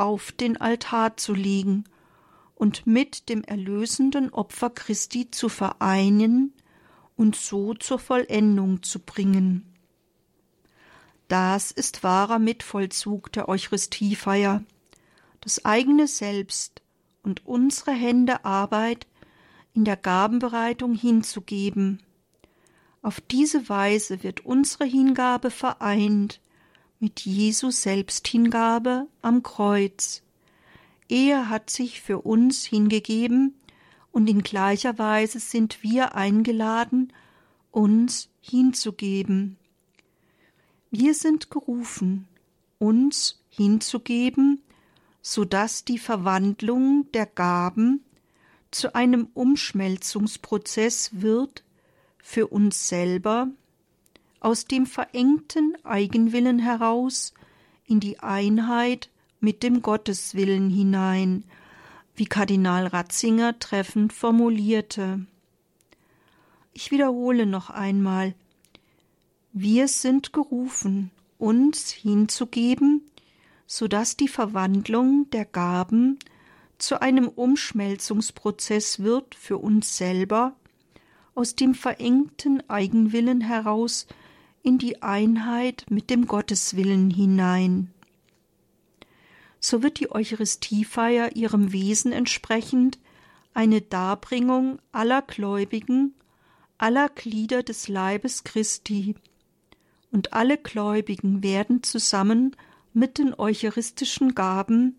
auf 0.00 0.32
den 0.32 0.56
Altar 0.56 1.18
zu 1.18 1.34
legen 1.34 1.84
und 2.54 2.86
mit 2.86 3.28
dem 3.28 3.44
erlösenden 3.44 4.30
Opfer 4.30 4.70
Christi 4.70 5.30
zu 5.30 5.50
vereinen 5.50 6.54
und 7.16 7.36
so 7.36 7.74
zur 7.74 7.98
Vollendung 7.98 8.82
zu 8.82 9.00
bringen. 9.00 9.66
Das 11.28 11.70
ist 11.70 12.02
wahrer 12.02 12.38
Mitvollzug 12.38 13.30
der 13.32 13.48
Eucharistiefeier, 13.48 14.64
das 15.42 15.64
eigene 15.66 16.08
Selbst 16.08 16.80
und 17.22 17.46
unsere 17.46 17.92
Hände 17.92 18.44
Arbeit 18.44 19.06
in 19.74 19.84
der 19.84 19.96
Gabenbereitung 19.96 20.94
hinzugeben. 20.94 22.02
Auf 23.02 23.20
diese 23.20 23.68
Weise 23.68 24.22
wird 24.22 24.46
unsere 24.46 24.84
Hingabe 24.84 25.50
vereint 25.50 26.40
mit 27.00 27.20
Jesu 27.20 27.70
Selbsthingabe 27.70 29.06
am 29.22 29.42
Kreuz. 29.42 30.22
Er 31.08 31.48
hat 31.48 31.70
sich 31.70 32.02
für 32.02 32.20
uns 32.20 32.64
hingegeben, 32.64 33.54
und 34.12 34.28
in 34.28 34.42
gleicher 34.42 34.98
Weise 34.98 35.38
sind 35.38 35.82
wir 35.82 36.14
eingeladen, 36.14 37.12
uns 37.70 38.28
hinzugeben. 38.40 39.56
Wir 40.90 41.14
sind 41.14 41.50
gerufen, 41.50 42.26
uns 42.78 43.40
hinzugeben, 43.48 44.60
so 45.22 45.44
dass 45.44 45.84
die 45.84 45.98
Verwandlung 45.98 47.06
der 47.12 47.26
Gaben 47.26 48.04
zu 48.72 48.94
einem 48.94 49.28
Umschmelzungsprozess 49.32 51.10
wird 51.12 51.62
für 52.18 52.48
uns 52.48 52.88
selber, 52.88 53.48
aus 54.40 54.64
dem 54.64 54.86
verengten 54.86 55.76
Eigenwillen 55.84 56.58
heraus 56.58 57.34
in 57.86 58.00
die 58.00 58.20
Einheit 58.20 59.10
mit 59.38 59.62
dem 59.62 59.82
Gotteswillen 59.82 60.70
hinein, 60.70 61.44
wie 62.14 62.26
Kardinal 62.26 62.86
Ratzinger 62.86 63.58
treffend 63.58 64.12
formulierte. 64.12 65.24
Ich 66.72 66.90
wiederhole 66.90 67.46
noch 67.46 67.70
einmal, 67.70 68.34
wir 69.52 69.88
sind 69.88 70.32
gerufen, 70.32 71.10
uns 71.38 71.90
hinzugeben, 71.90 73.02
so 73.66 73.88
dass 73.88 74.16
die 74.16 74.28
Verwandlung 74.28 75.28
der 75.30 75.44
Gaben 75.44 76.18
zu 76.78 77.00
einem 77.00 77.28
Umschmelzungsprozess 77.28 79.00
wird 79.00 79.34
für 79.34 79.58
uns 79.58 79.96
selber, 79.96 80.54
aus 81.34 81.54
dem 81.54 81.74
verengten 81.74 82.68
Eigenwillen 82.68 83.40
heraus 83.40 84.06
in 84.62 84.78
die 84.78 85.02
Einheit 85.02 85.86
mit 85.88 86.10
dem 86.10 86.26
Gotteswillen 86.26 87.10
hinein. 87.10 87.90
So 89.58 89.82
wird 89.82 90.00
die 90.00 90.10
Eucharistiefeier 90.10 91.36
ihrem 91.36 91.72
Wesen 91.72 92.12
entsprechend 92.12 92.98
eine 93.52 93.80
Darbringung 93.80 94.78
aller 94.92 95.22
Gläubigen, 95.22 96.14
aller 96.78 97.08
Glieder 97.08 97.62
des 97.62 97.88
Leibes 97.88 98.44
Christi, 98.44 99.14
und 100.12 100.32
alle 100.32 100.58
Gläubigen 100.58 101.42
werden 101.42 101.82
zusammen 101.82 102.56
mit 102.92 103.18
den 103.18 103.34
eucharistischen 103.38 104.34
Gaben 104.34 104.96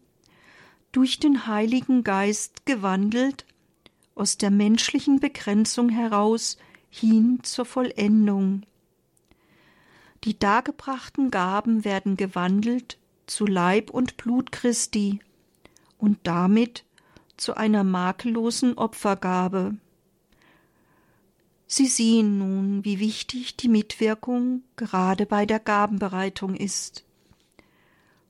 durch 0.91 1.19
den 1.19 1.47
Heiligen 1.47 2.03
Geist 2.03 2.65
gewandelt, 2.65 3.45
aus 4.15 4.37
der 4.37 4.51
menschlichen 4.51 5.19
Begrenzung 5.19 5.89
heraus 5.89 6.57
hin 6.89 7.39
zur 7.43 7.65
Vollendung. 7.65 8.63
Die 10.23 10.37
dargebrachten 10.37 11.31
Gaben 11.31 11.83
werden 11.83 12.15
gewandelt 12.15 12.97
zu 13.25 13.45
Leib 13.45 13.89
und 13.89 14.17
Blut 14.17 14.51
Christi 14.51 15.19
und 15.97 16.19
damit 16.23 16.83
zu 17.37 17.55
einer 17.55 17.83
makellosen 17.83 18.77
Opfergabe. 18.77 19.75
Sie 21.65 21.87
sehen 21.87 22.37
nun, 22.37 22.83
wie 22.85 22.99
wichtig 22.99 23.55
die 23.55 23.69
Mitwirkung 23.69 24.63
gerade 24.75 25.25
bei 25.25 25.45
der 25.45 25.59
Gabenbereitung 25.59 26.55
ist. 26.55 27.05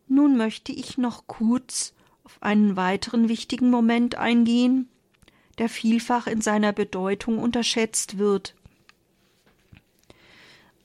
Nun 0.07 0.37
möchte 0.37 0.71
ich 0.71 0.97
noch 0.97 1.25
kurz 1.27 1.93
auf 2.23 2.37
einen 2.41 2.75
weiteren 2.75 3.29
wichtigen 3.29 3.69
Moment 3.69 4.15
eingehen, 4.15 4.87
der 5.57 5.69
vielfach 5.69 6.27
in 6.27 6.39
seiner 6.39 6.71
Bedeutung 6.71 7.39
unterschätzt 7.39 8.17
wird. 8.17 8.55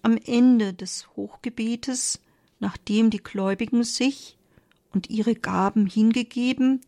Am 0.07 0.17
Ende 0.25 0.73
des 0.73 1.09
Hochgebetes, 1.17 2.21
nachdem 2.61 3.11
die 3.11 3.25
Gläubigen 3.25 3.83
sich 3.83 4.39
und 4.93 5.11
ihre 5.11 5.35
Gaben 5.35 5.87
hingegeben, 5.87 6.81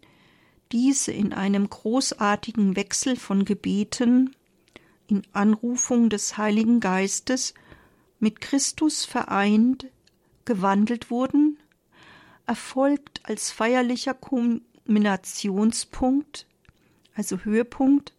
diese 0.71 1.11
in 1.11 1.33
einem 1.33 1.69
großartigen 1.69 2.77
Wechsel 2.77 3.17
von 3.17 3.45
Gebeten, 3.45 4.37
in 5.09 5.23
Anrufung 5.33 6.11
des 6.11 6.39
Heiligen 6.39 6.79
Geistes, 6.79 7.55
mit 8.21 8.41
Christus 8.41 9.05
vereint, 9.05 9.89
gewandelt 10.45 11.11
wurden, 11.11 11.59
erfolgt 12.47 13.23
als 13.25 13.51
feierlicher 13.51 14.15
Kulminationspunkt, 14.15 16.47
also 17.17 17.39
Höhepunkt, 17.39 18.15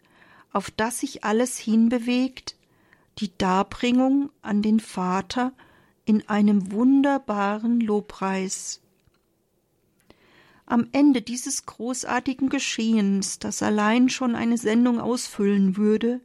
auf 0.51 0.71
das 0.71 0.99
sich 0.99 1.23
alles 1.23 1.57
hinbewegt, 1.57 2.57
die 3.19 3.37
Darbringung 3.37 4.29
an 4.41 4.61
den 4.61 4.79
Vater 4.79 5.51
in 6.05 6.27
einem 6.29 6.71
wunderbaren 6.71 7.81
Lobpreis. 7.81 8.81
Am 10.65 10.87
Ende 10.91 11.21
dieses 11.21 11.65
großartigen 11.65 12.49
Geschehens, 12.49 13.39
das 13.39 13.61
allein 13.61 14.09
schon 14.09 14.35
eine 14.35 14.57
Sendung 14.57 15.01
ausfüllen 15.01 15.77
würde, 15.77 16.21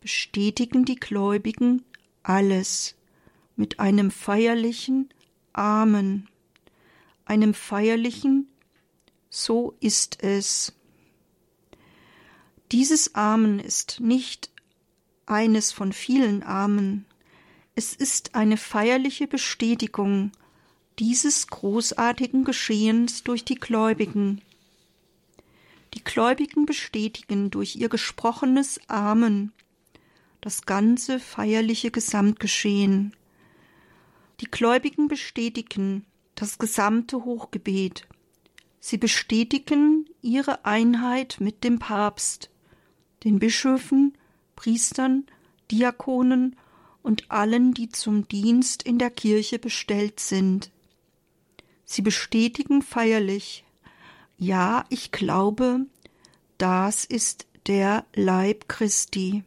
bestätigen 0.00 0.84
die 0.84 0.96
Gläubigen 0.96 1.82
alles 2.22 2.94
mit 3.56 3.80
einem 3.80 4.10
feierlichen 4.10 5.08
Amen, 5.52 6.28
einem 7.24 7.54
feierlichen 7.54 8.46
So 9.30 9.74
ist 9.80 10.22
es. 10.22 10.72
Dieses 12.70 13.14
Amen 13.14 13.58
ist 13.58 14.00
nicht 14.00 14.50
eines 15.28 15.72
von 15.72 15.92
vielen 15.92 16.42
Amen, 16.42 17.04
es 17.74 17.94
ist 17.94 18.34
eine 18.34 18.56
feierliche 18.56 19.28
Bestätigung 19.28 20.32
dieses 20.98 21.46
großartigen 21.46 22.44
Geschehens 22.44 23.22
durch 23.22 23.44
die 23.44 23.54
Gläubigen. 23.54 24.42
Die 25.94 26.02
Gläubigen 26.02 26.66
bestätigen 26.66 27.50
durch 27.50 27.76
ihr 27.76 27.88
gesprochenes 27.88 28.80
Amen 28.88 29.52
das 30.40 30.66
ganze 30.66 31.20
feierliche 31.20 31.90
Gesamtgeschehen. 31.90 33.14
Die 34.40 34.50
Gläubigen 34.50 35.08
bestätigen 35.08 36.04
das 36.34 36.58
gesamte 36.58 37.24
Hochgebet. 37.24 38.08
Sie 38.80 38.98
bestätigen 38.98 40.08
ihre 40.20 40.64
Einheit 40.64 41.36
mit 41.38 41.62
dem 41.62 41.78
Papst, 41.78 42.50
den 43.22 43.38
Bischöfen, 43.38 44.17
Priestern, 44.58 45.24
Diakonen 45.70 46.56
und 47.04 47.30
allen, 47.30 47.74
die 47.74 47.90
zum 47.90 48.26
Dienst 48.26 48.82
in 48.82 48.98
der 48.98 49.10
Kirche 49.10 49.60
bestellt 49.60 50.18
sind. 50.18 50.72
Sie 51.84 52.02
bestätigen 52.02 52.82
feierlich, 52.82 53.64
ja, 54.36 54.84
ich 54.88 55.12
glaube, 55.12 55.86
das 56.58 57.04
ist 57.04 57.46
der 57.68 58.04
Leib 58.16 58.68
Christi. 58.68 59.44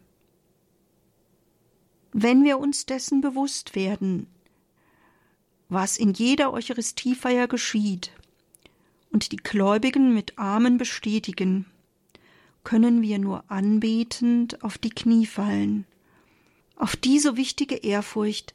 Wenn 2.14 2.42
wir 2.42 2.58
uns 2.58 2.86
dessen 2.86 3.20
bewusst 3.20 3.74
werden, 3.74 4.28
was 5.68 5.98
in 5.98 6.14
jeder 6.14 6.54
Eucharistiefeier 6.54 7.48
geschieht, 7.48 8.12
und 9.10 9.32
die 9.32 9.36
Gläubigen 9.36 10.14
mit 10.14 10.38
Armen 10.38 10.78
bestätigen, 10.78 11.66
können 12.64 13.02
wir 13.02 13.18
nur 13.18 13.44
anbetend 13.48 14.62
auf 14.62 14.78
die 14.78 14.90
Knie 14.90 15.26
fallen. 15.26 15.86
Auf 16.76 16.96
diese 16.96 17.36
wichtige 17.36 17.76
Ehrfurcht 17.76 18.54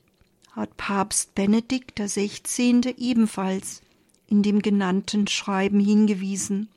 hat 0.52 0.76
Papst 0.78 1.36
Benedikt 1.36 2.00
XVI. 2.00 2.96
ebenfalls 2.98 3.82
in 4.28 4.44
dem 4.44 4.62
genannten 4.62 5.28
Schreiben 5.28 5.80
hingewiesen. 5.80 6.70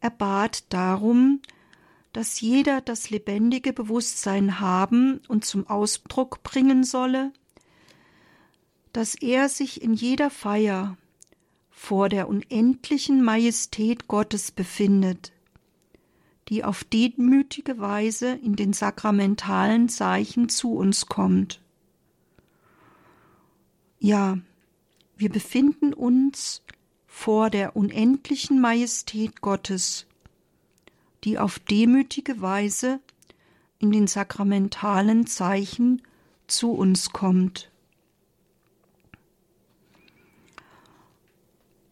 Er 0.00 0.10
bat 0.10 0.64
darum, 0.68 1.40
dass 2.12 2.40
jeder 2.40 2.80
das 2.80 3.10
lebendige 3.10 3.72
Bewusstsein 3.72 4.60
haben 4.60 5.20
und 5.28 5.44
zum 5.44 5.66
Ausdruck 5.66 6.42
bringen 6.42 6.84
solle, 6.84 7.32
dass 8.92 9.14
er 9.14 9.48
sich 9.48 9.82
in 9.82 9.94
jeder 9.94 10.30
Feier 10.30 10.96
vor 11.70 12.08
der 12.08 12.28
unendlichen 12.28 13.22
Majestät 13.22 14.08
Gottes 14.08 14.50
befindet, 14.50 15.32
die 16.48 16.64
auf 16.64 16.84
demütige 16.84 17.78
Weise 17.78 18.32
in 18.32 18.56
den 18.56 18.72
sakramentalen 18.72 19.88
Zeichen 19.88 20.48
zu 20.48 20.74
uns 20.74 21.06
kommt. 21.06 21.60
Ja, 23.98 24.38
wir 25.16 25.30
befinden 25.30 25.92
uns 25.92 26.62
vor 27.06 27.50
der 27.50 27.76
unendlichen 27.76 28.60
Majestät 28.60 29.40
Gottes, 29.40 30.06
die 31.24 31.38
auf 31.38 31.58
demütige 31.58 32.40
Weise 32.40 33.00
in 33.78 33.90
den 33.92 34.06
sakramentalen 34.06 35.26
Zeichen 35.26 36.02
zu 36.46 36.70
uns 36.72 37.10
kommt. 37.10 37.67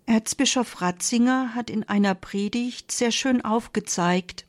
Erzbischof 0.09 0.81
Ratzinger 0.81 1.57
hat 1.57 1.69
in 1.69 1.83
einer 1.83 2.15
Predigt 2.15 2.93
sehr 2.93 3.11
schön 3.11 3.45
aufgezeigt, 3.45 4.47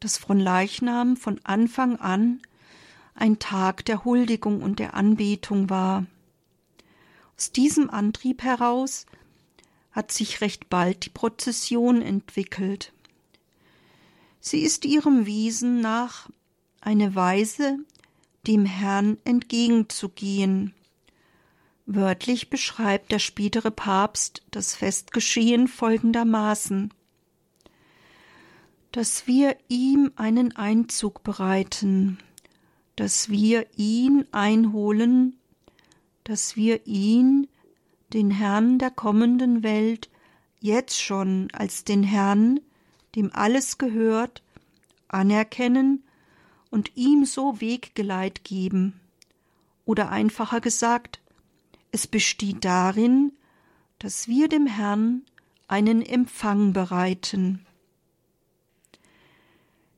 dass 0.00 0.16
von 0.16 0.40
Leichnam 0.40 1.18
von 1.18 1.38
Anfang 1.44 1.96
an 1.96 2.40
ein 3.14 3.38
Tag 3.38 3.84
der 3.84 4.04
Huldigung 4.04 4.62
und 4.62 4.78
der 4.78 4.94
Anbetung 4.94 5.68
war. 5.68 6.06
Aus 7.36 7.52
diesem 7.52 7.90
Antrieb 7.90 8.42
heraus 8.42 9.04
hat 9.92 10.10
sich 10.10 10.40
recht 10.40 10.70
bald 10.70 11.04
die 11.04 11.10
Prozession 11.10 12.00
entwickelt. 12.00 12.94
Sie 14.40 14.60
ist 14.60 14.86
ihrem 14.86 15.26
Wesen 15.26 15.82
nach 15.82 16.30
eine 16.80 17.14
Weise, 17.14 17.78
dem 18.46 18.64
Herrn 18.64 19.18
entgegenzugehen. 19.24 20.72
Wörtlich 21.86 22.50
beschreibt 22.50 23.12
der 23.12 23.20
spätere 23.20 23.70
Papst 23.70 24.42
das 24.50 24.74
Festgeschehen 24.74 25.68
folgendermaßen 25.68 26.92
dass 28.96 29.26
wir 29.26 29.58
ihm 29.68 30.10
einen 30.16 30.56
Einzug 30.56 31.22
bereiten, 31.22 32.16
dass 32.96 33.28
wir 33.28 33.66
ihn 33.76 34.24
einholen, 34.32 35.36
dass 36.24 36.56
wir 36.56 36.86
ihn, 36.86 37.46
den 38.14 38.30
Herrn 38.30 38.78
der 38.78 38.90
kommenden 38.90 39.62
Welt, 39.62 40.08
jetzt 40.60 40.98
schon 40.98 41.48
als 41.52 41.84
den 41.84 42.04
Herrn, 42.04 42.58
dem 43.16 43.30
alles 43.34 43.76
gehört, 43.76 44.42
anerkennen 45.08 46.02
und 46.70 46.96
ihm 46.96 47.26
so 47.26 47.60
Weggeleit 47.60 48.44
geben. 48.44 48.98
Oder 49.84 50.10
einfacher 50.10 50.62
gesagt, 50.62 51.20
es 51.92 52.06
besteht 52.06 52.64
darin, 52.64 53.32
dass 53.98 54.28
wir 54.28 54.48
dem 54.48 54.66
Herrn 54.66 55.22
einen 55.68 56.02
Empfang 56.02 56.72
bereiten. 56.72 57.64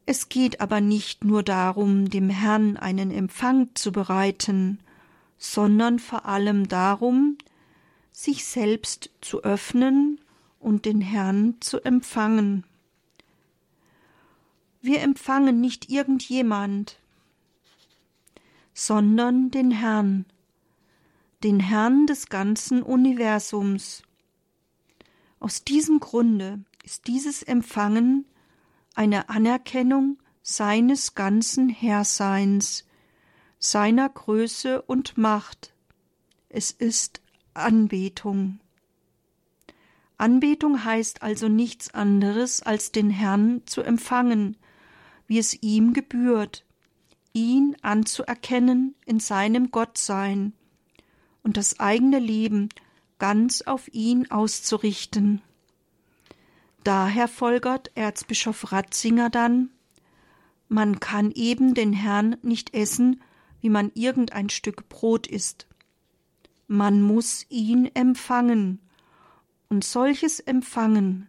Es 0.06 0.28
geht 0.28 0.60
aber 0.60 0.80
nicht 0.80 1.24
nur 1.24 1.42
darum, 1.42 2.08
dem 2.08 2.30
Herrn 2.30 2.76
einen 2.76 3.10
Empfang 3.10 3.74
zu 3.74 3.92
bereiten, 3.92 4.78
sondern 5.36 5.98
vor 5.98 6.26
allem 6.26 6.68
darum, 6.68 7.36
sich 8.10 8.44
selbst 8.46 9.10
zu 9.20 9.42
öffnen 9.44 10.20
und 10.58 10.86
den 10.86 11.00
Herrn 11.00 11.56
zu 11.60 11.80
empfangen. 11.84 12.64
Wir 14.80 15.02
empfangen 15.02 15.60
nicht 15.60 15.90
irgendjemand, 15.90 16.98
sondern 18.72 19.50
den 19.50 19.70
Herrn, 19.70 20.24
den 21.44 21.60
Herrn 21.60 22.06
des 22.06 22.28
ganzen 22.28 22.82
Universums. 22.82 24.02
Aus 25.38 25.62
diesem 25.62 26.00
Grunde 26.00 26.60
ist 26.82 27.06
dieses 27.06 27.42
Empfangen 27.42 28.26
eine 28.94 29.28
Anerkennung 29.28 30.18
seines 30.42 31.14
ganzen 31.14 31.68
Herrseins, 31.68 32.84
seiner 33.60 34.08
Größe 34.08 34.82
und 34.82 35.16
Macht. 35.16 35.74
Es 36.48 36.72
ist 36.72 37.20
Anbetung. 37.54 38.58
Anbetung 40.16 40.84
heißt 40.84 41.22
also 41.22 41.48
nichts 41.48 41.94
anderes, 41.94 42.62
als 42.62 42.90
den 42.90 43.10
Herrn 43.10 43.62
zu 43.66 43.82
empfangen, 43.82 44.56
wie 45.28 45.38
es 45.38 45.62
ihm 45.62 45.92
gebührt, 45.92 46.64
ihn 47.32 47.76
anzuerkennen 47.82 48.96
in 49.04 49.20
seinem 49.20 49.70
Gottsein 49.70 50.54
und 51.48 51.56
das 51.56 51.80
eigene 51.80 52.18
Leben 52.18 52.68
ganz 53.18 53.62
auf 53.62 53.88
ihn 53.94 54.30
auszurichten. 54.30 55.40
Daher 56.84 57.26
folgert 57.26 57.90
Erzbischof 57.94 58.70
Ratzinger 58.70 59.30
dann 59.30 59.70
Man 60.68 61.00
kann 61.00 61.30
eben 61.30 61.72
den 61.72 61.94
Herrn 61.94 62.36
nicht 62.42 62.74
essen, 62.74 63.22
wie 63.62 63.70
man 63.70 63.90
irgendein 63.94 64.50
Stück 64.50 64.90
Brot 64.90 65.26
isst. 65.26 65.66
Man 66.66 67.00
muss 67.00 67.46
ihn 67.48 67.90
empfangen, 67.94 68.78
und 69.70 69.84
solches 69.84 70.40
Empfangen 70.40 71.28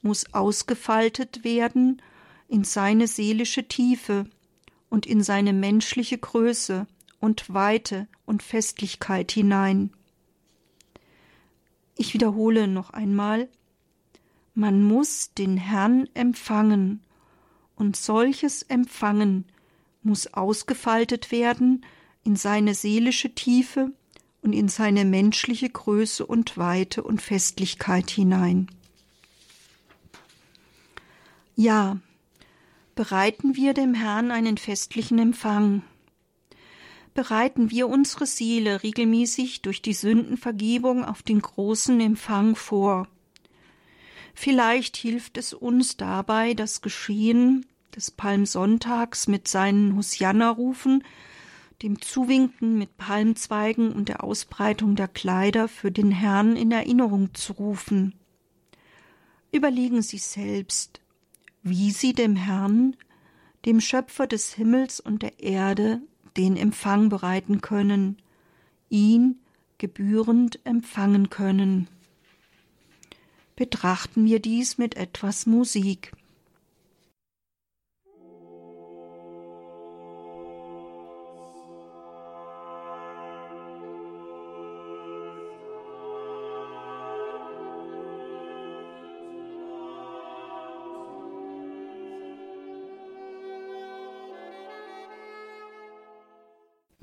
muss 0.00 0.34
ausgefaltet 0.34 1.44
werden 1.44 2.02
in 2.48 2.64
seine 2.64 3.06
seelische 3.06 3.68
Tiefe 3.68 4.24
und 4.90 5.06
in 5.06 5.22
seine 5.22 5.52
menschliche 5.52 6.18
Größe 6.18 6.88
und 7.22 7.54
Weite 7.54 8.08
und 8.26 8.42
Festlichkeit 8.42 9.30
hinein. 9.30 9.90
Ich 11.96 12.12
wiederhole 12.14 12.66
noch 12.66 12.90
einmal, 12.90 13.48
man 14.54 14.82
muss 14.82 15.32
den 15.32 15.56
Herrn 15.56 16.08
empfangen, 16.14 17.00
und 17.76 17.96
solches 17.96 18.62
Empfangen 18.62 19.44
muss 20.02 20.26
ausgefaltet 20.34 21.32
werden 21.32 21.84
in 22.22 22.36
seine 22.36 22.74
seelische 22.74 23.34
Tiefe 23.34 23.92
und 24.42 24.52
in 24.52 24.68
seine 24.68 25.04
menschliche 25.04 25.70
Größe 25.70 26.26
und 26.26 26.58
Weite 26.58 27.02
und 27.02 27.22
Festlichkeit 27.22 28.10
hinein. 28.10 28.68
Ja, 31.56 31.98
bereiten 32.94 33.56
wir 33.56 33.74
dem 33.74 33.94
Herrn 33.94 34.30
einen 34.30 34.58
festlichen 34.58 35.18
Empfang. 35.18 35.82
Bereiten 37.14 37.70
wir 37.70 37.88
unsere 37.88 38.26
Seele 38.26 38.82
regelmäßig 38.82 39.62
durch 39.62 39.82
die 39.82 39.92
Sündenvergebung 39.92 41.04
auf 41.04 41.22
den 41.22 41.42
großen 41.42 42.00
Empfang 42.00 42.56
vor. 42.56 43.08
Vielleicht 44.34 44.96
hilft 44.96 45.36
es 45.36 45.52
uns 45.52 45.96
dabei, 45.96 46.54
das 46.54 46.80
Geschehen 46.80 47.66
des 47.94 48.10
Palmsonntags 48.10 49.28
mit 49.28 49.46
seinen 49.46 49.96
Hosianna-Rufen 49.96 51.04
dem 51.82 52.00
Zuwinken 52.00 52.78
mit 52.78 52.96
Palmzweigen 52.96 53.92
und 53.92 54.08
der 54.08 54.22
Ausbreitung 54.22 54.94
der 54.94 55.08
Kleider 55.08 55.68
für 55.68 55.90
den 55.90 56.12
Herrn 56.12 56.56
in 56.56 56.70
Erinnerung 56.70 57.34
zu 57.34 57.54
rufen. 57.54 58.14
Überlegen 59.50 60.02
Sie 60.02 60.18
selbst, 60.18 61.00
wie 61.62 61.90
Sie 61.90 62.12
dem 62.12 62.36
Herrn, 62.36 62.96
dem 63.66 63.80
Schöpfer 63.80 64.26
des 64.26 64.54
Himmels 64.54 65.00
und 65.00 65.22
der 65.22 65.40
Erde, 65.40 66.00
den 66.36 66.56
Empfang 66.56 67.08
bereiten 67.08 67.60
können, 67.60 68.18
ihn 68.88 69.40
gebührend 69.78 70.64
empfangen 70.64 71.30
können. 71.30 71.88
Betrachten 73.56 74.24
wir 74.24 74.40
dies 74.40 74.78
mit 74.78 74.96
etwas 74.96 75.46
Musik. 75.46 76.12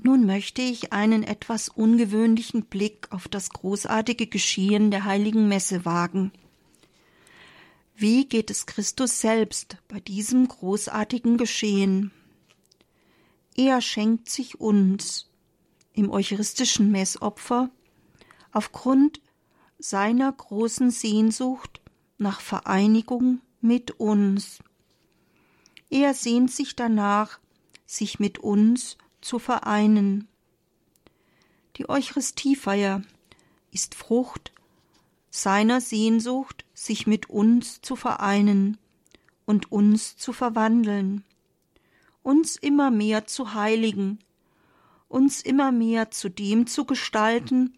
Nun 0.02 0.24
möchte 0.24 0.62
ich 0.62 0.92
einen 0.94 1.22
etwas 1.22 1.68
ungewöhnlichen 1.68 2.64
Blick 2.64 3.08
auf 3.10 3.28
das 3.28 3.50
großartige 3.50 4.26
Geschehen 4.26 4.90
der 4.90 5.04
heiligen 5.04 5.46
Messe 5.46 5.84
wagen. 5.84 6.32
Wie 7.96 8.26
geht 8.26 8.50
es 8.50 8.64
Christus 8.64 9.20
selbst 9.20 9.76
bei 9.88 10.00
diesem 10.00 10.48
großartigen 10.48 11.36
Geschehen? 11.36 12.12
Er 13.54 13.82
schenkt 13.82 14.30
sich 14.30 14.58
uns 14.58 15.28
im 15.92 16.10
eucharistischen 16.10 16.90
Messopfer 16.90 17.68
aufgrund 18.52 19.20
seiner 19.78 20.32
großen 20.32 20.90
Sehnsucht 20.90 21.82
nach 22.16 22.40
Vereinigung 22.40 23.42
mit 23.60 24.00
uns. 24.00 24.60
Er 25.90 26.14
sehnt 26.14 26.50
sich 26.50 26.74
danach, 26.74 27.38
sich 27.84 28.18
mit 28.18 28.38
uns 28.38 28.96
zu 29.20 29.38
vereinen. 29.38 30.28
Die 31.76 31.88
Eucharistiefeier 31.88 33.02
ist 33.70 33.94
Frucht 33.94 34.52
seiner 35.30 35.80
Sehnsucht, 35.80 36.64
sich 36.74 37.06
mit 37.06 37.30
uns 37.30 37.80
zu 37.80 37.96
vereinen 37.96 38.78
und 39.46 39.70
uns 39.70 40.16
zu 40.16 40.32
verwandeln, 40.32 41.24
uns 42.22 42.56
immer 42.56 42.90
mehr 42.90 43.26
zu 43.26 43.54
heiligen, 43.54 44.18
uns 45.08 45.40
immer 45.42 45.72
mehr 45.72 46.10
zu 46.10 46.28
dem 46.28 46.66
zu 46.66 46.84
gestalten, 46.84 47.76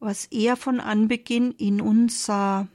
was 0.00 0.26
er 0.26 0.56
von 0.56 0.80
Anbeginn 0.80 1.52
in 1.52 1.80
uns 1.80 2.26
sah. 2.26 2.68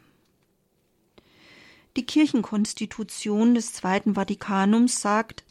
Die 1.96 2.06
Kirchenkonstitution 2.06 3.56
des 3.56 3.74
Zweiten 3.74 4.16
Vatikanums 4.16 5.02
sagt, 5.02 5.44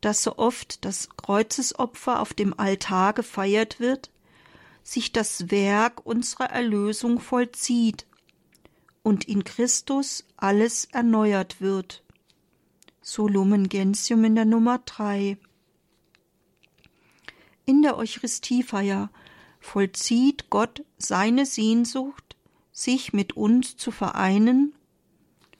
dass 0.00 0.22
so 0.22 0.38
oft 0.38 0.84
das 0.84 1.08
Kreuzesopfer 1.16 2.20
auf 2.20 2.34
dem 2.34 2.58
Altar 2.58 3.12
gefeiert 3.12 3.80
wird, 3.80 4.10
sich 4.82 5.12
das 5.12 5.50
Werk 5.50 6.06
unserer 6.06 6.50
Erlösung 6.50 7.18
vollzieht 7.18 8.06
und 9.02 9.24
in 9.24 9.44
Christus 9.44 10.24
alles 10.36 10.86
erneuert 10.86 11.60
wird. 11.60 12.02
So 13.00 13.28
Lumen 13.28 13.68
Gentium 13.68 14.24
in 14.24 14.34
der 14.34 14.44
Nummer 14.44 14.78
3. 14.84 15.38
In 17.64 17.82
der 17.82 17.96
Eucharistiefeier 17.96 19.10
vollzieht 19.60 20.50
Gott 20.50 20.84
seine 20.98 21.46
Sehnsucht, 21.46 22.36
sich 22.72 23.12
mit 23.12 23.36
uns 23.36 23.76
zu 23.76 23.90
vereinen, 23.90 24.74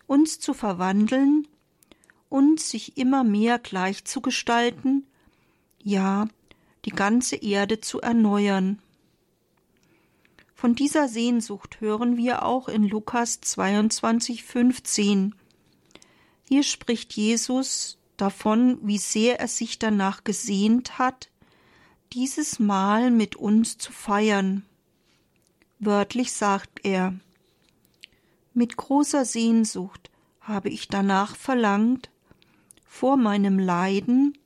uns 0.07 0.39
zu 0.39 0.55
verwandeln 0.55 1.49
und 2.29 2.61
sich 2.61 2.97
immer 2.97 3.25
mehr 3.25 3.59
gleich 3.59 4.05
zu 4.05 4.21
gestalten, 4.21 5.07
ja, 5.83 6.29
die 6.85 6.91
ganze 6.91 7.37
Erde 7.37 7.81
zu 7.81 8.01
erneuern. 8.01 8.81
Von 10.55 10.75
dieser 10.75 11.09
Sehnsucht 11.09 11.81
hören 11.81 12.17
wir 12.17 12.45
auch 12.45 12.69
in 12.69 12.89
Lukas 12.89 13.41
22, 13.41 14.43
15. 14.43 15.35
Hier 16.49 16.63
spricht 16.63 17.13
Jesus 17.13 17.99
davon, 18.17 18.79
wie 18.83 18.99
sehr 18.99 19.39
er 19.39 19.49
sich 19.49 19.79
danach 19.79 20.25
gesehnt 20.25 20.99
hat, 20.99 21.29
dieses 22.13 22.59
Mahl 22.59 23.11
mit 23.11 23.37
uns 23.37 23.79
zu 23.79 23.93
feiern. 23.93 24.65
Wörtlich 25.79 26.33
sagt 26.33 26.81
er, 26.85 27.15
Mit 28.55 28.77
großer 28.77 29.25
Sehnsucht 29.25 30.11
habe 30.41 30.71
ich 30.71 30.89
danach 30.89 31.37
verlangt, 31.37 32.11
vor 32.87 33.17
meinem 33.17 33.59
Leiden 33.59 34.39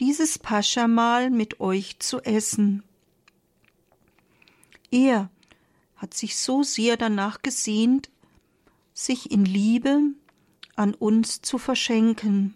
dieses 0.00 0.38
Paschamal 0.38 1.30
mit 1.30 1.60
euch 1.60 1.98
zu 2.00 2.20
essen. 2.20 2.82
Er 4.90 5.30
hat 5.96 6.14
sich 6.14 6.36
so 6.36 6.62
sehr 6.62 6.96
danach 6.96 7.42
gesehnt, 7.42 8.10
sich 8.92 9.30
in 9.30 9.44
Liebe 9.44 10.00
an 10.74 10.94
uns 10.94 11.42
zu 11.42 11.58
verschenken. 11.58 12.54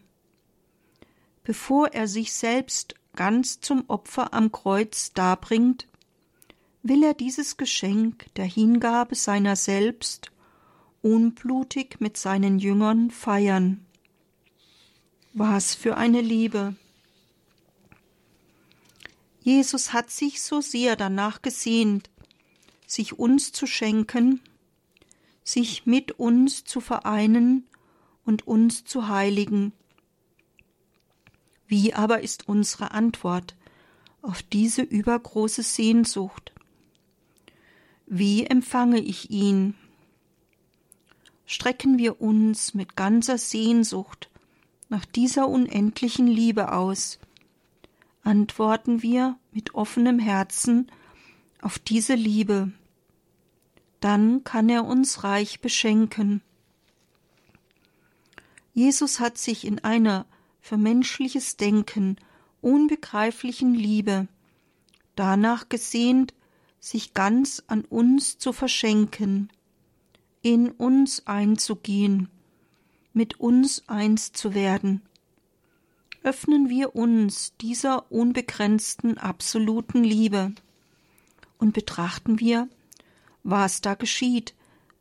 Bevor 1.43 1.89
er 1.89 2.07
sich 2.07 2.33
selbst 2.33 2.95
ganz 3.17 3.61
zum 3.61 3.85
Opfer 3.89 4.35
am 4.35 4.53
Kreuz 4.53 5.13
darbringt, 5.13 5.87
will 6.83 7.03
er 7.03 7.15
dieses 7.15 7.57
Geschenk 7.57 8.33
der 8.35 8.45
Hingabe 8.45 9.15
seiner 9.15 9.57
selbst 9.57 10.31
unblutig 11.03 12.01
mit 12.01 12.17
seinen 12.17 12.59
Jüngern 12.59 13.11
feiern. 13.11 13.85
Was 15.33 15.77
für 15.77 15.97
eine 15.97 16.21
Liebe! 16.21 16.75
Jesus 19.43 19.93
hat 19.93 20.11
sich 20.11 20.43
so 20.43 20.61
sehr 20.61 20.97
danach 20.97 21.41
gesehnt, 21.41 22.11
sich 22.85 23.17
uns 23.17 23.53
zu 23.53 23.69
schenken, 23.69 24.41
sich 25.45 25.87
mit 25.87 26.13
uns 26.19 26.65
zu 26.65 26.81
vereinen 26.81 27.65
und 28.25 28.49
uns 28.49 28.85
zu 28.85 29.07
heiligen. 29.07 29.73
Wie 31.69 31.95
aber 31.95 32.23
ist 32.23 32.49
unsere 32.49 32.91
Antwort 32.91 33.55
auf 34.23 34.43
diese 34.43 34.83
übergroße 34.83 35.63
Sehnsucht? 35.63 36.53
Wie 38.07 38.47
empfange 38.47 38.99
ich 38.99 39.31
ihn? 39.31 39.75
Strecken 41.47 41.99
wir 41.99 42.21
uns 42.21 42.75
mit 42.75 42.97
ganzer 42.97 43.39
Sehnsucht 43.39 44.30
nach 44.91 45.07
dieser 45.07 45.49
unendlichen 45.49 46.27
Liebe 46.27 46.73
aus, 46.73 47.19
antworten 48.23 49.03
wir 49.03 49.39
mit 49.53 49.75
offenem 49.75 50.19
Herzen 50.19 50.91
auf 51.63 51.79
diese 51.79 52.15
Liebe, 52.15 52.73
dann 54.01 54.45
kann 54.45 54.69
er 54.69 54.85
uns 54.85 55.25
reich 55.25 55.61
beschenken. 55.61 56.43
Jesus 58.75 59.21
hat 59.21 59.39
sich 59.39 59.65
in 59.65 59.79
einer 59.79 60.27
für 60.61 60.77
menschliches 60.77 61.57
Denken 61.57 62.17
unbegreiflichen 62.61 63.75
Liebe 63.75 64.29
danach 65.15 65.69
gesehnt, 65.69 66.35
sich 66.81 67.15
ganz 67.15 67.63
an 67.67 67.85
uns 67.85 68.39
zu 68.39 68.53
verschenken, 68.53 69.51
in 70.43 70.71
uns 70.71 71.27
einzugehen, 71.27 72.29
mit 73.13 73.41
uns 73.41 73.89
eins 73.89 74.33
zu 74.33 74.55
werden. 74.55 75.03
Öffnen 76.23 76.69
wir 76.69 76.95
uns 76.95 77.55
dieser 77.61 78.11
unbegrenzten 78.13 79.19
absoluten 79.19 80.05
Liebe 80.05 80.53
und 81.59 81.73
betrachten 81.73 82.41
wir, 82.41 82.69
was 83.43 83.81
da 83.81 83.95
geschieht, 83.95 84.55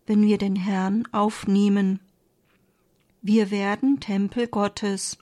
wenn 0.05 0.23
wir 0.23 0.37
den 0.37 0.55
Herrn 0.55 1.07
aufnehmen. 1.11 1.99
Wir 3.21 3.51
werden 3.51 3.99
Tempel 3.99 4.47
Gottes. 4.47 5.17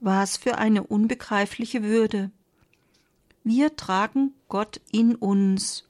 Was 0.00 0.36
für 0.36 0.58
eine 0.58 0.82
unbegreifliche 0.82 1.82
Würde. 1.82 2.30
Wir 3.44 3.76
tragen 3.76 4.34
Gott 4.48 4.80
in 4.92 5.14
uns. 5.14 5.84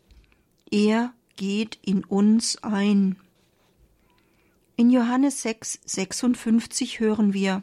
Er 0.70 1.12
geht 1.36 1.78
in 1.82 2.04
uns 2.04 2.62
ein. 2.62 3.16
In 4.76 4.90
Johannes 4.90 5.42
6, 5.42 5.80
56 5.84 6.98
hören 6.98 7.32
wir, 7.32 7.62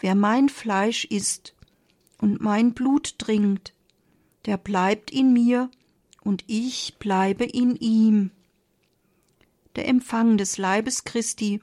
Wer 0.00 0.16
mein 0.16 0.48
Fleisch 0.48 1.04
isst 1.04 1.54
und 2.20 2.40
mein 2.40 2.74
Blut 2.74 3.16
trinkt, 3.18 3.74
der 4.46 4.56
bleibt 4.56 5.12
in 5.12 5.32
mir 5.32 5.70
und 6.20 6.42
ich 6.48 6.96
bleibe 6.98 7.44
in 7.44 7.76
ihm. 7.76 8.32
Der 9.76 9.86
Empfang 9.86 10.36
des 10.36 10.58
Leibes 10.58 11.04
Christi 11.04 11.60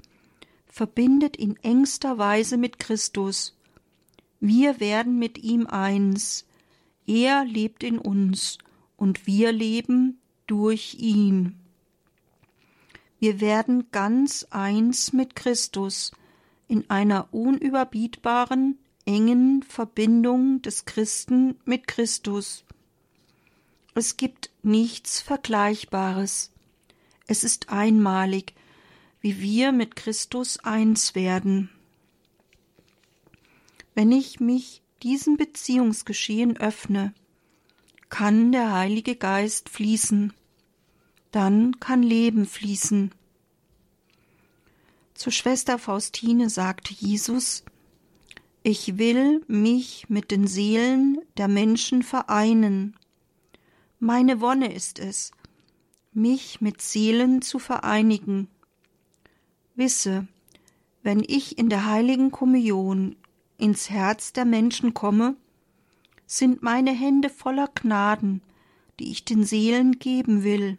verbindet 0.65 1.35
in 1.35 1.57
engster 1.57 2.17
Weise 2.17 2.55
mit 2.55 2.79
Christus. 2.79 3.57
Wir 4.39 4.79
werden 4.79 5.19
mit 5.19 5.37
ihm 5.39 5.67
eins, 5.67 6.45
er 7.05 7.43
lebt 7.43 7.83
in 7.83 7.99
uns 7.99 8.59
und 8.95 9.27
wir 9.27 9.51
leben 9.51 10.21
durch 10.47 10.95
ihn. 10.99 11.64
Wir 13.19 13.39
werden 13.39 13.91
ganz 13.91 14.45
eins 14.49 15.13
mit 15.13 15.35
Christus 15.35 16.11
in 16.67 16.89
einer 16.89 17.33
unüberbietbaren, 17.33 18.77
engen 19.05 19.63
Verbindung 19.63 20.61
des 20.61 20.85
Christen 20.85 21.55
mit 21.65 21.87
Christus. 21.87 22.65
Es 23.93 24.17
gibt 24.17 24.49
nichts 24.63 25.21
Vergleichbares. 25.21 26.51
Es 27.27 27.43
ist 27.43 27.69
einmalig, 27.69 28.53
wie 29.21 29.39
wir 29.39 29.71
mit 29.71 29.95
Christus 29.95 30.59
eins 30.59 31.15
werden. 31.15 31.69
Wenn 33.93 34.11
ich 34.11 34.39
mich 34.39 34.81
diesem 35.01 35.37
Beziehungsgeschehen 35.37 36.57
öffne, 36.57 37.13
kann 38.09 38.51
der 38.51 38.73
Heilige 38.73 39.15
Geist 39.15 39.69
fließen, 39.69 40.33
dann 41.35 41.81
kann 41.81 42.01
Leben 42.01 42.45
fließen. 42.45 43.11
Zur 45.15 45.33
Schwester 45.33 45.77
Faustine 45.77 46.49
sagte 46.49 46.93
Jesus, 46.93 47.65
ich 48.63 48.97
will 48.97 49.43
mich 49.47 50.09
mit 50.09 50.31
den 50.31 50.47
Seelen 50.47 51.17
der 51.35 51.49
Menschen 51.49 52.03
vereinen. 52.03 52.95
Meine 53.99 54.39
Wonne 54.39 54.73
ist 54.73 54.97
es, 54.97 55.31
mich 56.13 56.61
mit 56.61 56.81
Seelen 56.81 57.41
zu 57.41 57.59
vereinigen. 57.59 58.47
Wisse, 59.75 60.27
wenn 61.03 61.19
ich 61.19 61.57
in 61.57 61.67
der 61.67 61.85
heiligen 61.85 62.31
Kommunion 62.31 63.17
ins 63.57 63.89
Herz 63.89 64.31
der 64.31 64.45
Menschen 64.45 64.93
komme, 64.93 65.35
sind 66.25 66.63
meine 66.63 66.91
Hände 66.91 67.29
voller 67.29 67.67
Gnaden, 67.75 68.41
die 68.99 69.11
ich 69.11 69.25
den 69.25 69.43
Seelen 69.43 69.99
geben 69.99 70.45
will. 70.45 70.77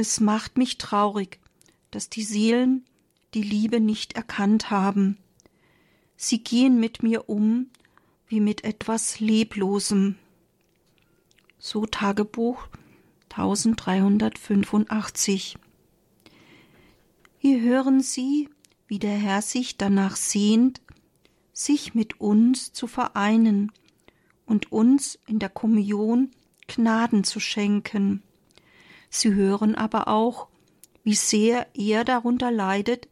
Es 0.00 0.18
macht 0.18 0.56
mich 0.56 0.78
traurig, 0.78 1.38
dass 1.90 2.08
die 2.08 2.22
Seelen 2.22 2.86
die 3.34 3.42
Liebe 3.42 3.80
nicht 3.80 4.14
erkannt 4.14 4.70
haben. 4.70 5.18
Sie 6.16 6.42
gehen 6.42 6.80
mit 6.80 7.02
mir 7.02 7.28
um 7.28 7.68
wie 8.26 8.40
mit 8.40 8.64
etwas 8.64 9.20
Leblosem. 9.20 10.16
So 11.58 11.84
Tagebuch 11.84 12.66
1385. 13.28 15.58
Hier 17.36 17.60
hören 17.60 18.00
Sie, 18.00 18.48
wie 18.86 19.00
der 19.00 19.18
Herr 19.18 19.42
sich 19.42 19.76
danach 19.76 20.16
sehnt, 20.16 20.80
sich 21.52 21.94
mit 21.94 22.22
uns 22.22 22.72
zu 22.72 22.86
vereinen 22.86 23.70
und 24.46 24.72
uns 24.72 25.18
in 25.26 25.40
der 25.40 25.50
Kommunion 25.50 26.30
Gnaden 26.68 27.22
zu 27.22 27.38
schenken. 27.38 28.22
Sie 29.10 29.34
hören 29.34 29.74
aber 29.74 30.08
auch, 30.08 30.46
wie 31.02 31.14
sehr 31.14 31.66
er 31.74 32.04
darunter 32.04 32.50
leidet, 32.50 33.08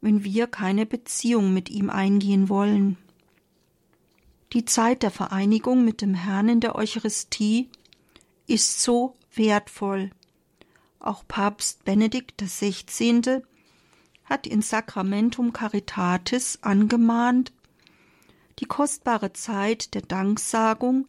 wenn 0.00 0.24
wir 0.24 0.46
keine 0.46 0.86
Beziehung 0.86 1.52
mit 1.52 1.68
ihm 1.68 1.90
eingehen 1.90 2.48
wollen. 2.48 2.96
Die 4.52 4.64
Zeit 4.64 5.02
der 5.02 5.10
Vereinigung 5.10 5.84
mit 5.84 6.00
dem 6.00 6.14
Herrn 6.14 6.48
in 6.48 6.60
der 6.60 6.76
Eucharistie 6.76 7.68
ist 8.46 8.82
so 8.82 9.14
wertvoll. 9.34 10.10
Auch 10.98 11.24
Papst 11.26 11.84
Benedikt 11.84 12.42
XVI. 12.42 13.42
hat 14.24 14.46
in 14.46 14.62
Sacramentum 14.62 15.52
Caritatis 15.52 16.58
angemahnt, 16.62 17.52
die 18.58 18.66
kostbare 18.66 19.32
Zeit 19.32 19.94
der 19.94 20.02
Danksagung 20.02 21.08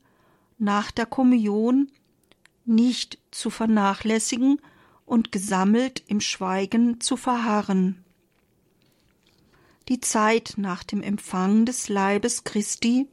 nach 0.57 0.91
der 0.91 1.05
Kommunion 1.05 1.91
nicht 2.65 3.17
zu 3.31 3.49
vernachlässigen 3.49 4.59
und 5.05 5.31
gesammelt 5.31 6.03
im 6.07 6.21
Schweigen 6.21 7.01
zu 7.01 7.17
verharren. 7.17 8.03
Die 9.89 9.99
Zeit 9.99 10.53
nach 10.57 10.83
dem 10.83 11.01
Empfang 11.01 11.65
des 11.65 11.89
Leibes 11.89 12.43
Christi 12.43 13.07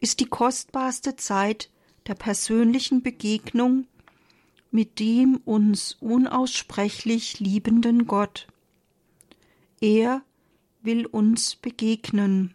ist 0.00 0.20
die 0.20 0.26
kostbarste 0.26 1.16
Zeit 1.16 1.70
der 2.06 2.14
persönlichen 2.14 3.02
Begegnung 3.02 3.86
mit 4.70 4.98
dem 4.98 5.36
uns 5.44 5.96
unaussprechlich 6.00 7.40
liebenden 7.40 8.06
Gott. 8.06 8.48
Er 9.80 10.22
will 10.82 11.06
uns 11.06 11.54
begegnen. 11.56 12.54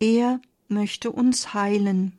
Er 0.00 0.40
möchte 0.68 1.12
uns 1.12 1.54
heilen. 1.54 2.18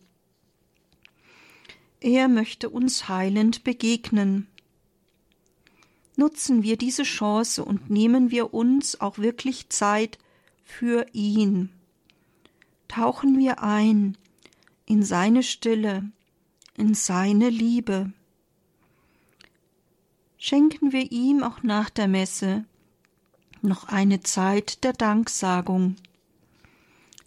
Er 2.03 2.27
möchte 2.27 2.69
uns 2.69 3.07
heilend 3.07 3.63
begegnen. 3.63 4.47
Nutzen 6.17 6.61
wir 6.61 6.75
diese 6.75 7.03
Chance 7.03 7.63
und 7.63 7.89
nehmen 7.89 8.29
wir 8.29 8.53
uns 8.53 8.99
auch 8.99 9.19
wirklich 9.19 9.69
Zeit 9.69 10.19
für 10.65 11.05
ihn. 11.13 11.69
Tauchen 12.89 13.39
wir 13.39 13.63
ein 13.63 14.17
in 14.85 15.01
seine 15.01 15.43
Stille, 15.43 16.11
in 16.75 16.93
seine 16.93 17.49
Liebe. 17.49 18.11
Schenken 20.37 20.91
wir 20.91 21.09
ihm 21.09 21.41
auch 21.41 21.63
nach 21.63 21.89
der 21.89 22.09
Messe 22.09 22.65
noch 23.61 23.85
eine 23.85 24.19
Zeit 24.19 24.83
der 24.83 24.91
Danksagung. 24.91 25.95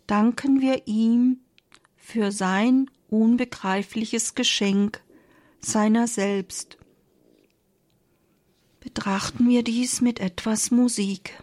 Danken 0.07 0.61
wir 0.61 0.87
ihm 0.87 1.41
für 1.97 2.31
sein 2.31 2.91
unbegreifliches 3.09 4.35
Geschenk 4.35 5.03
seiner 5.61 6.07
selbst. 6.07 6.79
Betrachten 8.81 9.49
wir 9.49 9.65
dies 9.65 10.01
mit 10.01 10.21
etwas 10.21 10.71
Musik. 10.71 11.43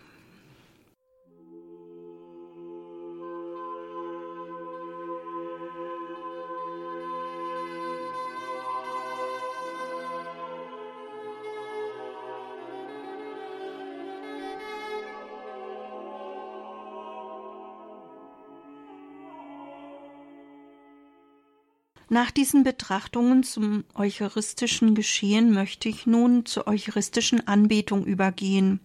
Nach 22.14 22.30
diesen 22.30 22.64
Betrachtungen 22.64 23.42
zum 23.42 23.86
eucharistischen 23.96 24.94
Geschehen 24.94 25.52
möchte 25.52 25.90
ich 25.90 26.06
nun 26.06 26.46
zur 26.46 26.68
eucharistischen 26.68 27.48
Anbetung 27.48 28.06
übergehen. 28.06 28.82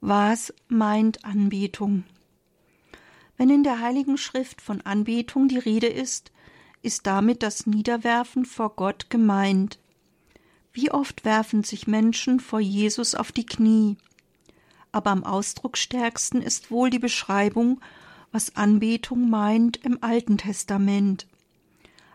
Was 0.00 0.54
meint 0.68 1.24
Anbetung? 1.24 2.04
Wenn 3.36 3.50
in 3.50 3.64
der 3.64 3.80
Heiligen 3.80 4.16
Schrift 4.16 4.60
von 4.60 4.80
Anbetung 4.82 5.48
die 5.48 5.58
Rede 5.58 5.88
ist, 5.88 6.30
ist 6.82 7.04
damit 7.08 7.42
das 7.42 7.66
Niederwerfen 7.66 8.44
vor 8.44 8.76
Gott 8.76 9.10
gemeint. 9.10 9.80
Wie 10.72 10.92
oft 10.92 11.24
werfen 11.24 11.64
sich 11.64 11.88
Menschen 11.88 12.38
vor 12.38 12.60
Jesus 12.60 13.16
auf 13.16 13.32
die 13.32 13.46
Knie? 13.46 13.96
Aber 14.92 15.10
am 15.10 15.24
ausdrucksstärksten 15.24 16.42
ist 16.42 16.70
wohl 16.70 16.90
die 16.90 17.00
Beschreibung, 17.00 17.80
was 18.30 18.54
Anbetung 18.54 19.28
meint 19.28 19.78
im 19.84 20.00
Alten 20.00 20.38
Testament 20.38 21.26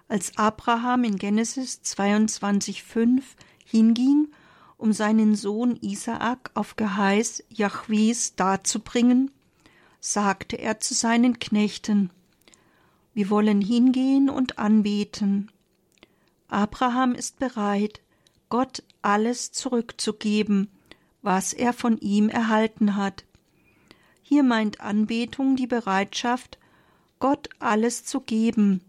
als 0.10 0.38
Abraham 0.38 1.06
in 1.06 1.18
Genesis 1.18 1.82
22,5 1.86 3.22
hinging, 3.64 4.28
um 4.78 4.92
seinen 4.92 5.36
Sohn 5.36 5.78
Isaak 5.82 6.52
auf 6.56 6.76
Geheiß 6.76 7.44
Jahwes 7.50 8.36
darzubringen, 8.36 9.32
sagte 10.00 10.58
er 10.58 10.80
zu 10.80 10.94
seinen 10.94 11.40
Knechten, 11.40 12.10
wir 13.14 13.30
wollen 13.30 13.62
hingehen 13.62 14.30
und 14.30 14.58
anbeten. 14.60 15.52
Abraham 16.48 17.14
ist 17.14 17.38
bereit, 17.38 18.02
Gott 18.50 18.84
alles 19.02 19.52
zurückzugeben, 19.52 20.72
was 21.22 21.54
er 21.54 21.74
von 21.74 21.98
ihm 22.00 22.30
erhalten 22.30 22.96
hat. 22.96 23.26
Hier 24.24 24.44
meint 24.44 24.80
Anbetung 24.80 25.56
die 25.56 25.68
Bereitschaft, 25.68 26.58
Gott 27.20 27.50
alles 27.60 28.06
zu 28.06 28.22
geben, 28.22 28.82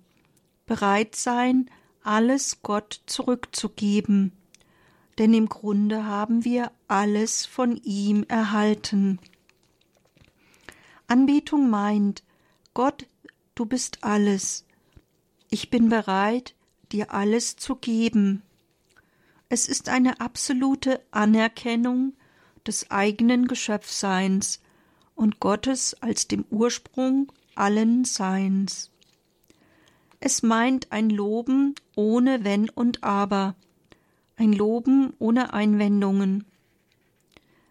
bereit 0.70 1.16
sein, 1.16 1.68
alles 2.04 2.62
Gott 2.62 3.00
zurückzugeben, 3.06 4.30
denn 5.18 5.34
im 5.34 5.48
Grunde 5.48 6.06
haben 6.06 6.44
wir 6.44 6.70
alles 6.86 7.44
von 7.44 7.74
ihm 7.82 8.24
erhalten. 8.28 9.18
Anbetung 11.08 11.70
meint, 11.70 12.22
Gott, 12.72 13.08
du 13.56 13.66
bist 13.66 14.04
alles. 14.04 14.64
Ich 15.50 15.70
bin 15.70 15.88
bereit, 15.88 16.54
dir 16.92 17.12
alles 17.12 17.56
zu 17.56 17.74
geben. 17.74 18.42
Es 19.48 19.66
ist 19.66 19.88
eine 19.88 20.20
absolute 20.20 21.04
Anerkennung 21.10 22.12
des 22.64 22.92
eigenen 22.92 23.48
Geschöpfseins 23.48 24.60
und 25.16 25.40
Gottes 25.40 26.00
als 26.00 26.28
dem 26.28 26.44
Ursprung 26.48 27.32
allen 27.56 28.04
Seins. 28.04 28.89
Es 30.20 30.42
meint 30.42 30.92
ein 30.92 31.08
Loben 31.08 31.74
ohne 31.96 32.44
Wenn 32.44 32.68
und 32.68 33.02
Aber, 33.02 33.56
ein 34.36 34.52
Loben 34.52 35.14
ohne 35.18 35.54
Einwendungen. 35.54 36.44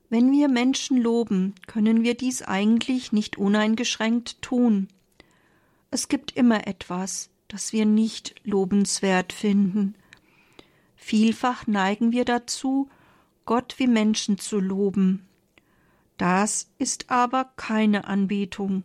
Wenn 0.10 0.32
wir 0.32 0.48
Menschen 0.48 0.98
loben, 0.98 1.54
können 1.68 2.02
wir 2.02 2.16
dies 2.16 2.42
eigentlich 2.42 3.12
nicht 3.12 3.38
uneingeschränkt 3.38 4.42
tun. 4.42 4.88
Es 5.92 6.08
gibt 6.08 6.36
immer 6.36 6.66
etwas, 6.66 7.30
das 7.48 7.72
wir 7.72 7.86
nicht 7.86 8.36
lobenswert 8.44 9.32
finden. 9.32 9.94
Vielfach 10.96 11.68
neigen 11.68 12.12
wir 12.12 12.26
dazu, 12.26 12.90
Gott 13.46 13.76
wie 13.78 13.88
Menschen 13.88 14.40
zu 14.40 14.60
loben. 14.60 15.28
Das 16.18 16.72
ist 16.80 17.12
aber 17.12 17.46
keine 17.56 18.06
Anbetung, 18.06 18.84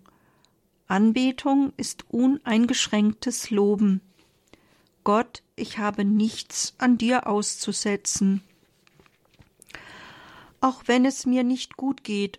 Anbetung 0.94 1.72
ist 1.76 2.04
uneingeschränktes 2.10 3.50
Loben. 3.50 4.00
Gott, 5.02 5.42
ich 5.56 5.78
habe 5.78 6.04
nichts 6.04 6.74
an 6.78 6.98
dir 6.98 7.26
auszusetzen. 7.26 8.44
Auch 10.60 10.84
wenn 10.86 11.04
es 11.04 11.26
mir 11.26 11.42
nicht 11.42 11.76
gut 11.76 12.04
geht 12.04 12.38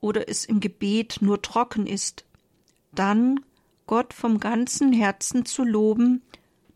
oder 0.00 0.28
es 0.28 0.44
im 0.44 0.60
Gebet 0.60 1.18
nur 1.22 1.42
trocken 1.42 1.88
ist, 1.88 2.24
dann 2.92 3.40
Gott 3.88 4.14
vom 4.14 4.38
ganzen 4.38 4.92
Herzen 4.92 5.44
zu 5.44 5.64
loben, 5.64 6.22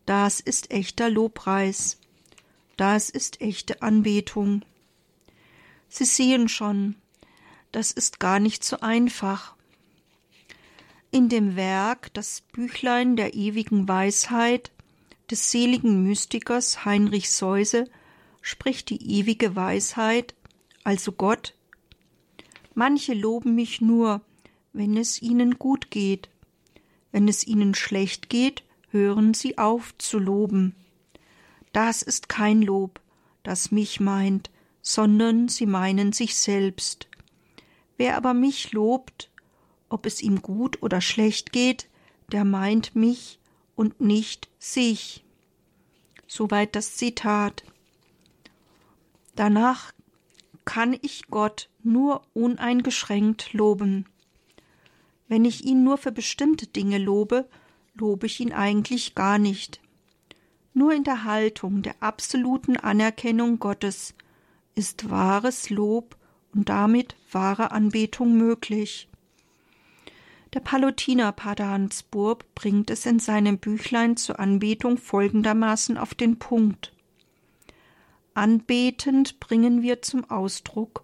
das 0.05 0.41
ist 0.41 0.71
echter 0.71 1.09
Lobpreis, 1.09 1.99
das 2.75 3.09
ist 3.09 3.39
echte 3.39 3.81
Anbetung. 3.81 4.65
Sie 5.87 6.03
sehen 6.03 6.49
schon, 6.49 6.95
das 7.71 7.93
ist 7.93 8.19
gar 8.19 8.41
nicht 8.41 8.65
so 8.65 8.81
einfach. 8.81 9.55
In 11.13 11.29
dem 11.29 11.55
Werk 11.55 12.11
Das 12.15 12.41
Büchlein 12.41 13.15
der 13.15 13.35
ewigen 13.35 13.87
Weisheit 13.87 14.71
des 15.29 15.51
seligen 15.51 16.01
Mystikers 16.01 16.85
Heinrich 16.85 17.29
Seuse 17.29 17.87
spricht 18.41 18.89
die 18.89 19.19
ewige 19.19 19.55
Weisheit, 19.55 20.33
also 20.83 21.11
Gott. 21.11 21.53
Manche 22.73 23.13
loben 23.13 23.53
mich 23.53 23.79
nur, 23.79 24.21
wenn 24.73 24.97
es 24.97 25.21
ihnen 25.21 25.59
gut 25.59 25.91
geht. 25.91 26.29
Wenn 27.11 27.27
es 27.27 27.45
ihnen 27.45 27.75
schlecht 27.75 28.27
geht, 28.27 28.63
hören 28.89 29.35
sie 29.35 29.59
auf 29.59 29.95
zu 29.99 30.17
loben. 30.17 30.73
Das 31.73 32.01
ist 32.01 32.27
kein 32.27 32.63
Lob, 32.63 32.99
das 33.43 33.69
mich 33.69 33.99
meint, 33.99 34.49
sondern 34.81 35.47
sie 35.47 35.67
meinen 35.67 36.11
sich 36.11 36.35
selbst. 36.35 37.07
Wer 37.97 38.17
aber 38.17 38.33
mich 38.33 38.71
lobt, 38.71 39.29
ob 39.93 40.07
es 40.07 40.21
ihm 40.21 40.41
gut 40.41 40.81
oder 40.81 41.01
schlecht 41.01 41.53
geht, 41.53 41.87
der 42.31 42.45
meint 42.45 42.95
mich 42.95 43.39
und 43.75 44.01
nicht 44.01 44.49
sich. 44.57 45.23
Soweit 46.27 46.75
das 46.75 46.95
Zitat. 46.95 47.63
Danach 49.35 49.93
kann 50.65 50.97
ich 50.99 51.27
Gott 51.27 51.69
nur 51.83 52.23
uneingeschränkt 52.33 53.53
loben. 53.53 54.07
Wenn 55.27 55.45
ich 55.45 55.63
ihn 55.63 55.83
nur 55.83 55.99
für 55.99 56.11
bestimmte 56.11 56.65
Dinge 56.65 56.97
lobe, 56.97 57.47
lobe 57.93 58.25
ich 58.25 58.39
ihn 58.39 58.51
eigentlich 58.51 59.13
gar 59.13 59.37
nicht. 59.37 59.79
Nur 60.73 60.91
in 60.93 61.03
der 61.03 61.23
Haltung 61.23 61.83
der 61.83 62.01
absoluten 62.01 62.77
Anerkennung 62.77 63.59
Gottes 63.59 64.15
ist 64.73 65.11
wahres 65.11 65.69
Lob 65.69 66.17
und 66.51 66.69
damit 66.69 67.15
wahre 67.31 67.69
Anbetung 67.71 68.35
möglich. 68.35 69.07
Der 70.53 70.59
Palutiner 70.59 71.31
Pater 71.31 71.69
Hans 71.69 72.03
Burb 72.03 72.45
bringt 72.53 72.91
es 72.91 73.07
in 73.07 73.17
seinem 73.17 73.57
Büchlein 73.57 74.17
zur 74.17 74.39
Anbetung 74.39 74.99
folgendermaßen 74.99 75.97
auf 75.97 76.13
den 76.13 76.37
Punkt. 76.37 76.93
Anbetend 78.35 79.39
bringen 79.39 79.81
wir 79.81 80.03
zum 80.03 80.29
Ausdruck, 80.29 81.03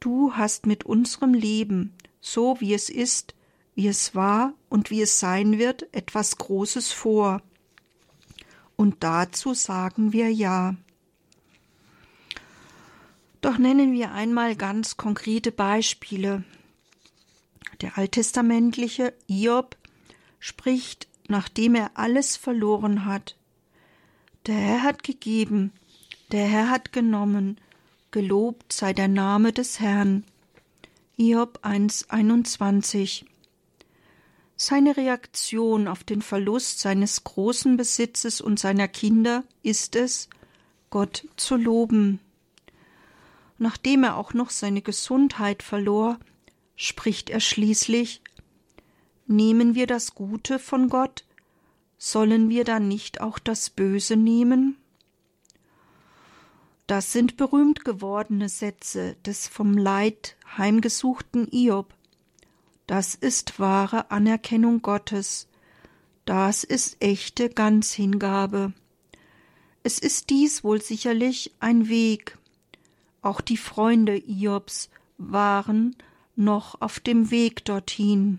du 0.00 0.32
hast 0.32 0.66
mit 0.66 0.84
unserem 0.84 1.32
Leben, 1.32 1.92
so 2.20 2.60
wie 2.60 2.74
es 2.74 2.90
ist, 2.90 3.34
wie 3.76 3.86
es 3.86 4.16
war 4.16 4.52
und 4.68 4.90
wie 4.90 5.00
es 5.00 5.20
sein 5.20 5.58
wird, 5.58 5.94
etwas 5.94 6.36
Großes 6.36 6.90
vor. 6.90 7.42
Und 8.74 8.96
dazu 9.04 9.54
sagen 9.54 10.12
wir 10.12 10.32
Ja. 10.32 10.74
Doch 13.42 13.58
nennen 13.58 13.92
wir 13.92 14.10
einmal 14.10 14.56
ganz 14.56 14.96
konkrete 14.96 15.52
Beispiele, 15.52 16.42
der 17.80 17.98
alttestamentliche 17.98 19.14
Hiob 19.26 19.76
spricht, 20.38 21.08
nachdem 21.28 21.74
er 21.74 21.92
alles 21.94 22.36
verloren 22.36 23.04
hat. 23.04 23.36
Der 24.46 24.54
Herr 24.54 24.82
hat 24.82 25.02
gegeben, 25.02 25.72
der 26.32 26.46
Herr 26.46 26.70
hat 26.70 26.92
genommen, 26.92 27.58
Gelobt 28.12 28.72
sei 28.72 28.94
der 28.94 29.08
Name 29.08 29.52
des 29.52 29.78
Herrn. 29.78 30.24
Hiob 31.16 31.60
1,21 31.62 33.26
Seine 34.56 34.96
Reaktion 34.96 35.86
auf 35.86 36.02
den 36.02 36.22
Verlust 36.22 36.80
seines 36.80 37.24
großen 37.24 37.76
Besitzes 37.76 38.40
und 38.40 38.58
seiner 38.58 38.88
Kinder 38.88 39.44
ist 39.62 39.96
es, 39.96 40.30
Gott 40.88 41.28
zu 41.36 41.56
loben. 41.56 42.20
Nachdem 43.58 44.04
er 44.04 44.16
auch 44.16 44.32
noch 44.32 44.48
seine 44.48 44.80
Gesundheit 44.80 45.62
verlor, 45.62 46.18
spricht 46.76 47.30
er 47.30 47.40
schließlich 47.40 48.22
Nehmen 49.26 49.74
wir 49.74 49.88
das 49.88 50.14
Gute 50.14 50.60
von 50.60 50.88
Gott, 50.88 51.24
sollen 51.98 52.48
wir 52.48 52.62
dann 52.62 52.86
nicht 52.86 53.20
auch 53.20 53.40
das 53.40 53.70
Böse 53.70 54.16
nehmen? 54.16 54.76
Das 56.86 57.12
sind 57.12 57.36
berühmt 57.36 57.84
gewordene 57.84 58.48
Sätze 58.48 59.16
des 59.26 59.48
vom 59.48 59.76
Leid 59.76 60.36
heimgesuchten 60.56 61.48
Iob. 61.50 61.92
Das 62.86 63.16
ist 63.16 63.58
wahre 63.58 64.12
Anerkennung 64.12 64.82
Gottes. 64.82 65.48
Das 66.24 66.62
ist 66.62 67.02
echte 67.02 67.50
Ganzhingabe. 67.50 68.72
Es 69.82 69.98
ist 69.98 70.30
dies 70.30 70.62
wohl 70.62 70.80
sicherlich 70.80 71.52
ein 71.58 71.88
Weg. 71.88 72.38
Auch 73.22 73.40
die 73.40 73.56
Freunde 73.56 74.16
Iobs 74.16 74.88
waren 75.18 75.96
noch 76.36 76.80
auf 76.80 77.00
dem 77.00 77.30
Weg 77.30 77.64
dorthin. 77.64 78.38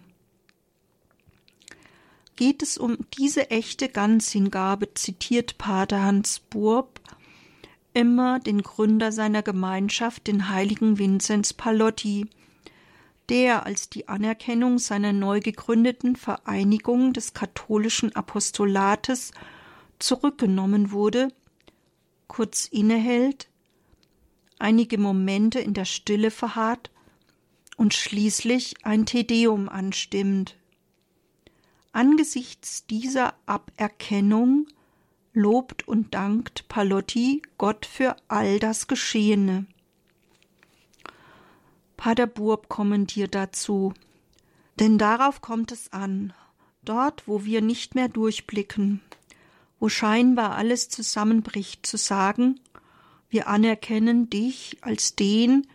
Geht 2.36 2.62
es 2.62 2.78
um 2.78 2.98
diese 3.18 3.50
echte 3.50 3.90
Ganzhingabe, 3.90 4.94
zitiert 4.94 5.58
Pater 5.58 6.04
Hans 6.04 6.40
Burb 6.40 7.02
immer 7.98 8.40
den 8.40 8.62
Gründer 8.62 9.12
seiner 9.12 9.42
Gemeinschaft, 9.42 10.28
den 10.28 10.50
heiligen 10.50 11.00
Vinzenz 11.00 11.54
Palotti, 11.54 12.28
der 13.30 13.66
als 13.66 13.90
die 13.90 14.08
Anerkennung 14.08 14.78
seiner 14.78 15.14
neu 15.14 15.40
gegründeten 15.40 16.16
Vereinigung 16.16 17.14
des 17.14 17.34
katholischen 17.34 18.16
Apostolates 18.16 19.32
zurückgenommen 19.98 20.92
wurde, 20.92 21.30
kurz 22.28 22.68
innehält, 22.68 23.50
einige 24.60 25.00
Momente 25.00 25.60
in 25.60 25.74
der 25.74 25.86
Stille 25.86 26.30
verharrt 26.30 26.92
und 27.78 27.94
schließlich 27.94 28.84
ein 28.84 29.06
Tedeum 29.06 29.70
anstimmt. 29.70 30.58
Angesichts 31.94 32.86
dieser 32.86 33.36
Aberkennung 33.46 34.68
lobt 35.34 35.88
und 35.88 36.14
dankt 36.14 36.68
Palotti 36.68 37.42
Gott 37.58 37.86
für 37.86 38.18
all 38.28 38.60
das 38.60 38.88
Geschehene. 38.88 39.68
Pater 41.96 42.28
Burb 42.28 42.68
kommentiert 42.68 43.34
dazu, 43.34 43.94
denn 44.80 44.98
darauf 44.98 45.42
kommt 45.42 45.72
es 45.72 45.94
an, 45.94 46.34
dort, 46.84 47.28
wo 47.28 47.46
wir 47.46 47.62
nicht 47.62 47.96
mehr 47.96 48.10
durchblicken, 48.10 49.02
wo 49.80 49.90
scheinbar 49.90 50.56
alles 50.56 50.90
zusammenbricht, 50.90 51.86
zu 51.86 51.98
sagen, 51.98 52.60
wir 53.30 53.48
anerkennen 53.48 54.30
dich 54.30 54.78
als 54.82 55.16
den, 55.16 55.68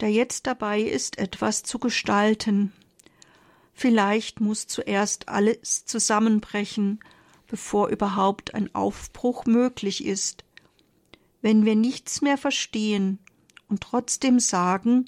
der 0.00 0.10
jetzt 0.10 0.46
dabei 0.46 0.80
ist, 0.80 1.18
etwas 1.18 1.62
zu 1.62 1.78
gestalten. 1.78 2.72
Vielleicht 3.72 4.40
muss 4.40 4.66
zuerst 4.66 5.28
alles 5.28 5.84
zusammenbrechen, 5.84 7.00
bevor 7.46 7.88
überhaupt 7.88 8.54
ein 8.54 8.74
Aufbruch 8.74 9.46
möglich 9.46 10.04
ist. 10.04 10.44
Wenn 11.42 11.64
wir 11.64 11.74
nichts 11.76 12.22
mehr 12.22 12.38
verstehen 12.38 13.18
und 13.68 13.82
trotzdem 13.82 14.40
sagen, 14.40 15.06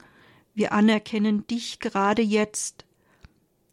wir 0.54 0.72
anerkennen 0.72 1.46
dich 1.46 1.80
gerade 1.80 2.22
jetzt, 2.22 2.84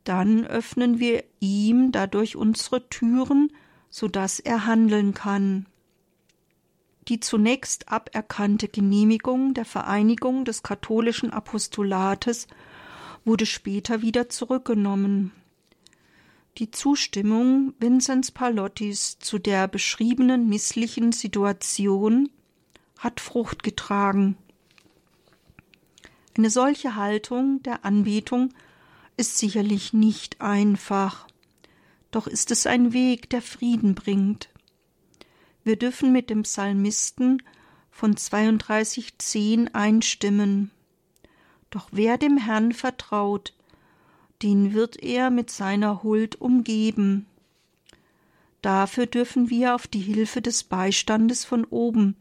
dann 0.04 0.46
öffnen 0.46 1.00
wir 1.00 1.24
ihm 1.40 1.92
dadurch 1.92 2.36
unsere 2.36 2.90
Türen, 2.90 3.52
so 3.90 4.08
dass 4.08 4.40
er 4.40 4.66
handeln 4.66 5.14
kann. 5.14 5.68
Die 7.10 7.20
zunächst 7.20 7.90
aberkannte 7.90 8.68
Genehmigung 8.68 9.56
der 9.56 9.66
Vereinigung 9.66 10.46
des 10.46 10.62
katholischen 10.62 11.32
Apostolates 11.32 12.46
wurde 13.26 13.48
später 13.48 14.04
wieder 14.04 14.30
zurückgenommen. 14.30 15.32
Die 16.60 16.70
Zustimmung 16.70 17.74
Vinzenz 17.80 18.30
Palottis 18.30 19.18
zu 19.18 19.40
der 19.40 19.68
beschriebenen 19.68 20.48
misslichen 20.50 21.12
Situation 21.12 22.30
hat 23.00 23.20
Frucht 23.20 23.64
getragen. 23.64 24.38
Eine 26.38 26.52
solche 26.52 26.96
Haltung 26.96 27.64
der 27.64 27.86
Anbetung 27.86 28.54
ist 29.18 29.40
sicherlich 29.40 29.94
nicht 29.94 30.42
einfach, 30.42 31.28
doch 32.12 32.28
ist 32.28 32.52
es 32.52 32.68
ein 32.68 32.94
Weg, 32.94 33.32
der 33.32 33.42
Frieden 33.42 33.96
bringt. 33.96 34.50
Wir 35.64 35.76
dürfen 35.76 36.12
mit 36.12 36.30
dem 36.30 36.44
Psalmisten 36.44 37.44
von 37.92 38.16
32,10 38.16 39.74
einstimmen. 39.74 40.72
Doch 41.70 41.90
wer 41.92 42.18
dem 42.18 42.38
Herrn 42.38 42.72
vertraut, 42.72 43.54
den 44.42 44.74
wird 44.74 45.02
er 45.04 45.30
mit 45.30 45.50
seiner 45.50 46.02
Huld 46.02 46.40
umgeben. 46.40 47.26
Dafür 48.62 49.06
dürfen 49.06 49.50
wir 49.50 49.76
auf 49.76 49.88
die 49.88 50.00
Hilfe 50.00 50.42
des 50.42 50.64
Beistandes 50.64 51.46
von 51.46 51.66
oben, 51.66 52.16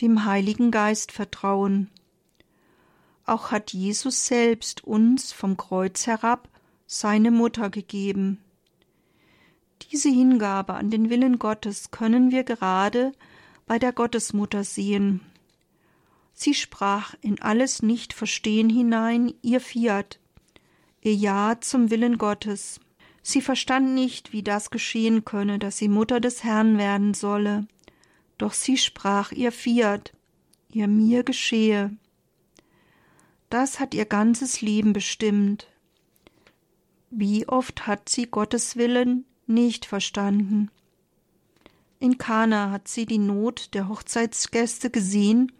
dem 0.00 0.24
Heiligen 0.24 0.70
Geist, 0.70 1.12
vertrauen. 1.12 1.90
Auch 3.26 3.50
hat 3.50 3.72
Jesus 3.72 4.26
selbst 4.26 4.84
uns 4.84 5.32
vom 5.32 5.56
Kreuz 5.56 6.06
herab 6.06 6.48
seine 6.86 7.30
Mutter 7.30 7.70
gegeben. 7.70 8.38
Diese 9.82 10.08
Hingabe 10.08 10.74
an 10.74 10.90
den 10.90 11.10
Willen 11.10 11.38
Gottes 11.38 11.90
können 11.90 12.30
wir 12.30 12.44
gerade 12.44 13.12
bei 13.66 13.78
der 13.78 13.92
Gottesmutter 13.92 14.64
sehen. 14.64 15.20
Sie 16.32 16.54
sprach 16.54 17.14
in 17.20 17.40
alles 17.42 17.82
Nichtverstehen 17.82 18.70
hinein 18.70 19.34
ihr 19.42 19.60
Fiat, 19.60 20.18
ihr 21.02 21.14
Ja 21.14 21.60
zum 21.60 21.90
Willen 21.90 22.18
Gottes. 22.18 22.80
Sie 23.22 23.42
verstand 23.42 23.94
nicht, 23.94 24.32
wie 24.32 24.42
das 24.42 24.70
geschehen 24.70 25.24
könne, 25.24 25.58
dass 25.58 25.78
sie 25.78 25.88
Mutter 25.88 26.20
des 26.20 26.42
Herrn 26.42 26.78
werden 26.78 27.14
solle. 27.14 27.66
Doch 28.38 28.54
sie 28.54 28.78
sprach 28.78 29.32
ihr 29.32 29.52
Fiat, 29.52 30.12
ihr 30.72 30.88
mir 30.88 31.22
geschehe. 31.22 31.94
Das 33.50 33.80
hat 33.80 33.94
ihr 33.94 34.06
ganzes 34.06 34.62
Leben 34.62 34.92
bestimmt. 34.92 35.66
Wie 37.10 37.46
oft 37.48 37.86
hat 37.86 38.08
sie 38.08 38.26
Gottes 38.26 38.76
Willen 38.76 39.26
nicht 39.50 39.84
verstanden. 39.84 40.70
In 41.98 42.16
Kana 42.16 42.70
hat 42.70 42.88
sie 42.88 43.04
die 43.04 43.18
Not 43.18 43.74
der 43.74 43.88
Hochzeitsgäste 43.88 44.88
gesehen 44.88 45.52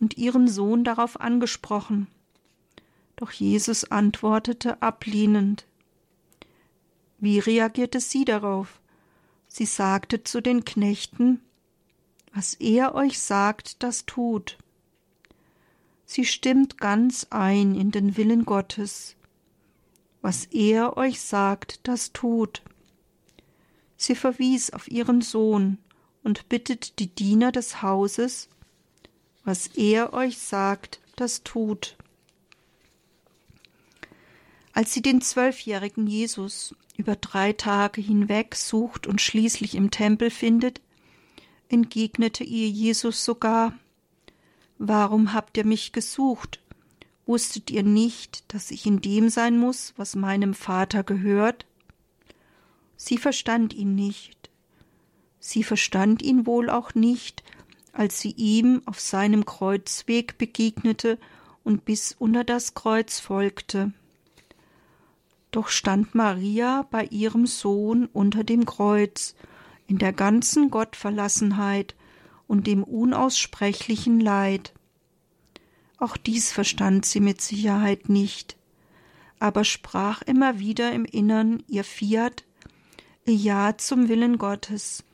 und 0.00 0.16
ihren 0.16 0.48
Sohn 0.48 0.84
darauf 0.84 1.20
angesprochen. 1.20 2.06
Doch 3.16 3.32
Jesus 3.32 3.84
antwortete 3.84 4.80
ablehnend. 4.80 5.66
Wie 7.18 7.38
reagierte 7.38 8.00
sie 8.00 8.24
darauf? 8.24 8.80
Sie 9.48 9.66
sagte 9.66 10.22
zu 10.22 10.40
den 10.40 10.64
Knechten, 10.64 11.40
was 12.32 12.54
er 12.54 12.94
euch 12.94 13.18
sagt, 13.18 13.82
das 13.82 14.06
tut. 14.06 14.58
Sie 16.04 16.24
stimmt 16.24 16.78
ganz 16.78 17.26
ein 17.30 17.74
in 17.74 17.90
den 17.90 18.16
Willen 18.16 18.44
Gottes. 18.44 19.16
Was 20.22 20.46
er 20.46 20.96
euch 20.96 21.20
sagt, 21.20 21.86
das 21.88 22.12
tut. 22.12 22.62
Sie 23.98 24.14
verwies 24.14 24.70
auf 24.70 24.88
ihren 24.88 25.20
Sohn 25.20 25.76
und 26.22 26.48
bittet 26.48 27.00
die 27.00 27.08
Diener 27.08 27.52
des 27.52 27.82
Hauses, 27.82 28.48
was 29.44 29.66
er 29.66 30.14
euch 30.14 30.38
sagt, 30.38 31.00
das 31.16 31.42
tut. 31.42 31.96
Als 34.72 34.94
sie 34.94 35.02
den 35.02 35.20
zwölfjährigen 35.20 36.06
Jesus 36.06 36.74
über 36.96 37.16
drei 37.16 37.52
Tage 37.52 38.00
hinweg 38.00 38.54
sucht 38.54 39.08
und 39.08 39.20
schließlich 39.20 39.74
im 39.74 39.90
Tempel 39.90 40.30
findet, 40.30 40.80
entgegnete 41.68 42.44
ihr 42.44 42.68
Jesus 42.68 43.24
sogar 43.24 43.74
Warum 44.78 45.32
habt 45.32 45.56
ihr 45.56 45.66
mich 45.66 45.90
gesucht? 45.90 46.60
Wusstet 47.26 47.72
ihr 47.72 47.82
nicht, 47.82 48.44
dass 48.54 48.70
ich 48.70 48.86
in 48.86 49.00
dem 49.00 49.28
sein 49.28 49.58
muss, 49.58 49.92
was 49.96 50.14
meinem 50.14 50.54
Vater 50.54 51.02
gehört? 51.02 51.66
Sie 53.00 53.16
verstand 53.16 53.72
ihn 53.72 53.94
nicht. 53.94 54.50
Sie 55.38 55.62
verstand 55.62 56.20
ihn 56.20 56.46
wohl 56.46 56.68
auch 56.68 56.96
nicht, 56.96 57.44
als 57.92 58.20
sie 58.20 58.32
ihm 58.32 58.82
auf 58.86 58.98
seinem 58.98 59.46
Kreuzweg 59.46 60.36
begegnete 60.36 61.16
und 61.62 61.84
bis 61.84 62.14
unter 62.18 62.42
das 62.42 62.74
Kreuz 62.74 63.20
folgte. 63.20 63.92
Doch 65.52 65.68
stand 65.68 66.16
Maria 66.16 66.86
bei 66.90 67.04
ihrem 67.04 67.46
Sohn 67.46 68.06
unter 68.12 68.42
dem 68.42 68.66
Kreuz, 68.66 69.36
in 69.86 69.98
der 69.98 70.12
ganzen 70.12 70.68
Gottverlassenheit 70.68 71.94
und 72.48 72.66
dem 72.66 72.82
unaussprechlichen 72.82 74.18
Leid. 74.18 74.74
Auch 75.98 76.16
dies 76.16 76.50
verstand 76.50 77.06
sie 77.06 77.20
mit 77.20 77.40
Sicherheit 77.40 78.08
nicht, 78.08 78.56
aber 79.38 79.62
sprach 79.62 80.20
immer 80.22 80.58
wieder 80.58 80.92
im 80.92 81.04
Innern 81.04 81.62
ihr 81.68 81.84
Fiat, 81.84 82.44
Ja 83.32 83.76
zum 83.76 84.08
Willen 84.08 84.38
Gottes. 84.38 85.04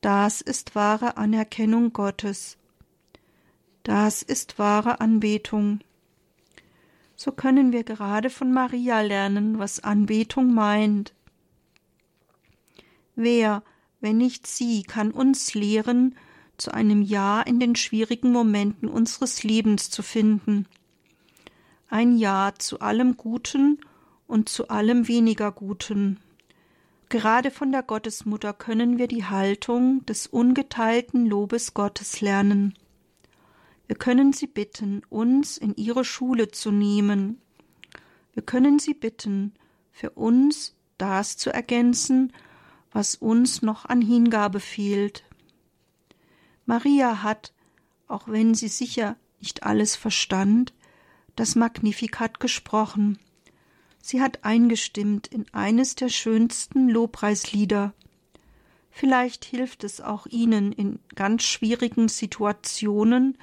Das 0.00 0.40
ist 0.40 0.74
wahre 0.74 1.16
Anerkennung 1.16 1.92
Gottes. 1.92 2.56
Das 3.82 4.22
ist 4.22 4.58
wahre 4.58 5.00
Anbetung. 5.00 5.80
So 7.16 7.32
können 7.32 7.72
wir 7.72 7.84
gerade 7.84 8.30
von 8.30 8.52
Maria 8.52 9.00
lernen, 9.02 9.58
was 9.58 9.80
Anbetung 9.80 10.54
meint. 10.54 11.12
Wer, 13.14 13.62
wenn 14.00 14.16
nicht 14.16 14.46
sie, 14.46 14.82
kann 14.82 15.10
uns 15.10 15.52
lehren, 15.52 16.14
zu 16.56 16.72
einem 16.72 17.02
Ja 17.02 17.42
in 17.42 17.60
den 17.60 17.76
schwierigen 17.76 18.32
Momenten 18.32 18.88
unseres 18.88 19.42
Lebens 19.42 19.90
zu 19.90 20.02
finden. 20.02 20.66
Ein 21.88 22.16
Ja 22.16 22.52
zu 22.56 22.80
allem 22.80 23.16
Guten 23.16 23.80
und 24.26 24.48
zu 24.48 24.68
allem 24.68 25.08
weniger 25.08 25.52
Guten. 25.52 26.20
Gerade 27.10 27.50
von 27.50 27.72
der 27.72 27.82
Gottesmutter 27.82 28.52
können 28.52 28.96
wir 28.96 29.08
die 29.08 29.24
Haltung 29.24 30.06
des 30.06 30.28
ungeteilten 30.28 31.26
Lobes 31.26 31.74
Gottes 31.74 32.20
lernen. 32.20 32.78
Wir 33.88 33.96
können 33.96 34.32
sie 34.32 34.46
bitten, 34.46 35.02
uns 35.10 35.58
in 35.58 35.74
ihre 35.74 36.04
Schule 36.04 36.52
zu 36.52 36.70
nehmen. 36.70 37.42
Wir 38.32 38.44
können 38.44 38.78
sie 38.78 38.94
bitten, 38.94 39.54
für 39.90 40.10
uns 40.10 40.76
das 40.98 41.36
zu 41.36 41.52
ergänzen, 41.52 42.32
was 42.92 43.16
uns 43.16 43.60
noch 43.60 43.86
an 43.86 44.02
Hingabe 44.02 44.60
fehlt. 44.60 45.24
Maria 46.64 47.24
hat, 47.24 47.52
auch 48.06 48.28
wenn 48.28 48.54
sie 48.54 48.68
sicher 48.68 49.16
nicht 49.40 49.64
alles 49.64 49.96
verstand, 49.96 50.72
das 51.34 51.56
Magnificat 51.56 52.38
gesprochen. 52.38 53.18
Sie 54.00 54.20
hat 54.20 54.44
eingestimmt 54.44 55.26
in 55.26 55.46
eines 55.52 55.94
der 55.94 56.08
schönsten 56.08 56.88
Lobpreislieder. 56.88 57.92
Vielleicht 58.90 59.44
hilft 59.44 59.84
es 59.84 60.00
auch 60.00 60.26
Ihnen 60.26 60.72
in 60.72 60.98
ganz 61.14 61.44
schwierigen 61.44 62.08
Situationen, 62.08 63.38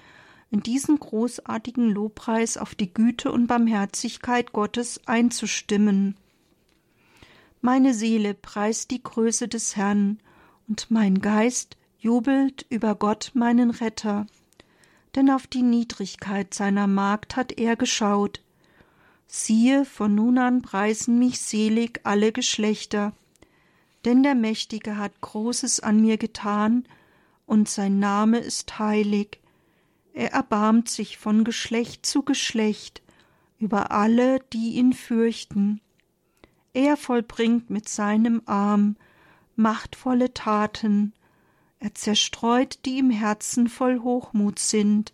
in 0.50 0.62
diesen 0.62 1.00
großartigen 1.00 1.90
Lobpreis 1.90 2.58
auf 2.58 2.76
die 2.76 2.94
Güte 2.94 3.32
und 3.32 3.48
Barmherzigkeit 3.48 4.54
Gottes 4.54 5.02
einzustimmen. 5.06 6.16
Meine 7.62 7.94
Seele 7.94 8.34
preist 8.34 8.92
die 8.92 9.02
Größe 9.02 9.48
des 9.48 9.76
Herrn, 9.76 10.20
und 10.68 10.92
mein 10.92 11.22
Geist 11.22 11.78
jubelt 11.98 12.66
über 12.70 12.96
Gott 12.96 13.32
meinen 13.34 13.72
Retter, 13.72 14.28
denn 15.16 15.30
auf 15.30 15.48
die 15.48 15.64
Niedrigkeit 15.64 16.54
seiner 16.54 16.88
Magd 16.88 17.36
hat 17.36 17.54
er 17.54 17.76
geschaut. 17.76 18.42
Siehe, 19.28 19.84
von 19.86 20.16
nun 20.16 20.38
an 20.38 20.62
preisen 20.62 21.20
mich 21.20 21.42
selig 21.42 22.00
alle 22.04 22.32
Geschlechter, 22.32 23.14
denn 24.06 24.24
der 24.24 24.36
Mächtige 24.36 24.98
hat 24.98 25.20
Großes 25.22 25.82
an 25.82 26.02
mir 26.02 26.18
getan, 26.18 26.86
und 27.46 27.70
sein 27.70 28.00
Name 28.00 28.40
ist 28.40 28.80
heilig. 28.80 29.40
Er 30.14 30.32
erbarmt 30.32 30.90
sich 30.90 31.18
von 31.18 31.44
Geschlecht 31.44 32.06
zu 32.06 32.24
Geschlecht 32.24 33.02
über 33.60 33.92
alle, 33.92 34.40
die 34.54 34.76
ihn 34.76 34.94
fürchten. 34.94 35.82
Er 36.74 36.98
vollbringt 36.98 37.70
mit 37.70 37.88
seinem 37.90 38.42
Arm 38.46 38.98
machtvolle 39.56 40.34
Taten, 40.34 41.14
er 41.80 41.94
zerstreut, 41.94 42.80
die 42.86 42.98
im 42.98 43.12
Herzen 43.12 43.68
voll 43.68 44.00
Hochmut 44.00 44.60
sind. 44.60 45.14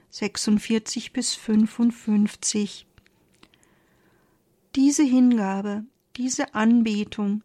46 0.11 1.13
bis 1.13 1.33
55. 1.35 2.85
Diese 4.75 5.03
Hingabe, 5.03 5.85
diese 6.17 6.53
Anbetung, 6.53 7.43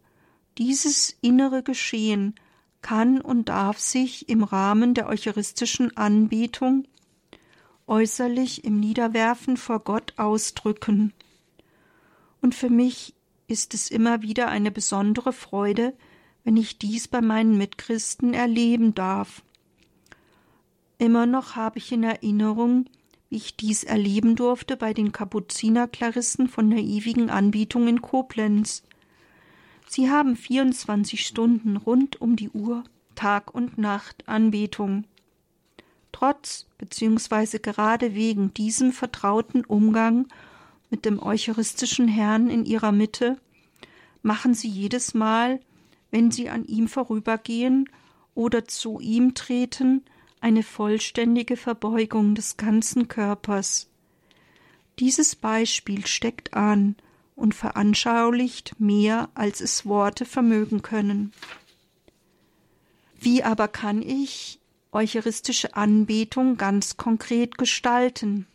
dieses 0.58 1.16
innere 1.20 1.62
Geschehen 1.62 2.34
kann 2.82 3.20
und 3.20 3.48
darf 3.48 3.78
sich 3.78 4.28
im 4.28 4.42
Rahmen 4.42 4.94
der 4.94 5.06
eucharistischen 5.06 5.96
Anbetung 5.96 6.88
äußerlich 7.86 8.64
im 8.64 8.80
Niederwerfen 8.80 9.56
vor 9.56 9.78
Gott 9.78 10.14
ausdrücken. 10.16 11.12
Und 12.40 12.56
für 12.56 12.70
mich 12.70 13.14
ist 13.46 13.74
es 13.74 13.92
immer 13.92 14.22
wieder 14.22 14.48
eine 14.48 14.72
besondere 14.72 15.32
Freude, 15.32 15.94
wenn 16.42 16.56
ich 16.56 16.78
dies 16.78 17.06
bei 17.06 17.20
meinen 17.20 17.56
Mitchristen 17.56 18.34
erleben 18.34 18.94
darf. 18.94 19.42
Immer 20.98 21.26
noch 21.26 21.56
habe 21.56 21.78
ich 21.78 21.92
in 21.92 22.02
Erinnerung, 22.02 22.86
wie 23.28 23.36
ich 23.36 23.56
dies 23.56 23.84
erleben 23.84 24.36
durfte 24.36 24.76
bei 24.76 24.94
den 24.94 25.12
Kapuzinerklarissen 25.12 26.48
von 26.48 26.70
der 26.70 26.80
ewigen 26.80 27.28
Anbietung 27.28 27.88
in 27.88 28.00
Koblenz. 28.00 28.82
Sie 29.88 30.10
haben 30.10 30.36
24 30.36 31.26
Stunden 31.26 31.76
rund 31.76 32.20
um 32.20 32.36
die 32.36 32.50
Uhr, 32.50 32.84
Tag 33.14 33.54
und 33.54 33.78
Nacht 33.78 34.26
Anbetung. 34.26 35.04
Trotz 36.12 36.66
bzw. 36.78 37.58
gerade 37.58 38.14
wegen 38.14 38.54
diesem 38.54 38.92
vertrauten 38.92 39.64
Umgang 39.64 40.26
mit 40.88 41.04
dem 41.04 41.22
eucharistischen 41.22 42.08
Herrn 42.08 42.48
in 42.48 42.64
ihrer 42.64 42.92
Mitte 42.92 43.38
machen 44.22 44.54
sie 44.54 44.68
jedes 44.68 45.14
Mal, 45.14 45.60
wenn 46.10 46.30
sie 46.30 46.48
an 46.48 46.64
ihm 46.64 46.88
vorübergehen 46.88 47.88
oder 48.34 48.64
zu 48.64 48.98
ihm 48.98 49.34
treten, 49.34 50.04
eine 50.46 50.62
vollständige 50.62 51.56
Verbeugung 51.56 52.36
des 52.36 52.56
ganzen 52.56 53.08
Körpers. 53.08 53.88
Dieses 55.00 55.34
Beispiel 55.34 56.06
steckt 56.06 56.54
an 56.54 56.94
und 57.34 57.52
veranschaulicht 57.52 58.78
mehr, 58.78 59.28
als 59.34 59.60
es 59.60 59.86
Worte 59.86 60.24
vermögen 60.24 60.82
können. 60.82 61.32
Wie 63.18 63.42
aber 63.42 63.66
kann 63.66 64.02
ich 64.02 64.60
eucharistische 64.92 65.74
Anbetung 65.74 66.56
ganz 66.56 66.96
konkret 66.96 67.58
gestalten? 67.58 68.46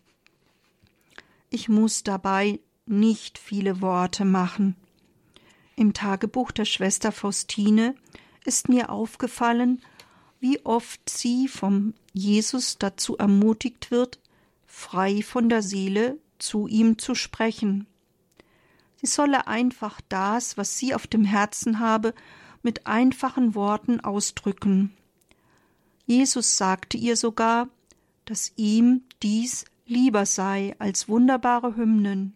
Ich 1.50 1.68
muss 1.68 2.04
dabei 2.04 2.62
nicht 2.86 3.38
viele 3.38 3.82
Worte 3.82 4.24
machen. 4.24 4.78
Im 5.76 5.92
Tagebuch 5.92 6.52
der 6.52 6.64
Schwester 6.64 7.12
Faustine 7.12 7.96
ist 8.46 8.70
mir 8.70 8.89
aufgefallen, 8.92 9.82
wie 10.42 10.60
oft 10.66 11.08
sie 11.08 11.48
vom 11.48 11.94
Jesus 12.12 12.78
dazu 12.80 13.16
ermutigt 13.16 13.92
wird, 13.92 14.20
frei 14.66 15.22
von 15.22 15.48
der 15.48 15.62
Seele 15.62 16.18
zu 16.39 16.68
ihm 16.68 16.98
zu 16.98 17.16
sprechen. 17.16 17.86
Sie 18.98 19.06
solle 19.06 19.48
einfach 19.48 20.02
das, 20.10 20.58
was 20.58 20.78
sie 20.78 20.94
auf 20.96 21.08
dem 21.08 21.24
Herzen 21.24 21.80
habe, 21.80 22.14
mit 22.64 22.88
einfachen 22.88 23.56
Worten 23.56 24.00
ausdrücken. 24.00 24.92
Jesus 26.06 26.58
sagte 26.58 26.98
ihr 26.98 27.16
sogar, 27.16 27.70
dass 28.26 28.52
ihm 28.56 29.04
dies 29.22 29.66
lieber 29.86 30.26
sei 30.26 30.76
als 30.80 31.08
wunderbare 31.08 31.76
Hymnen. 31.76 32.36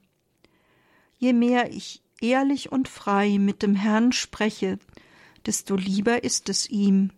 Je 1.18 1.34
mehr 1.34 1.72
ich 1.72 2.02
ehrlich 2.22 2.72
und 2.72 2.88
frei 2.88 3.38
mit 3.40 3.64
dem 3.64 3.76
Herrn 3.76 4.12
spreche, 4.12 4.78
desto 5.46 5.76
lieber 5.76 6.24
ist 6.24 6.50
es 6.50 6.70
ihm, 6.70 7.12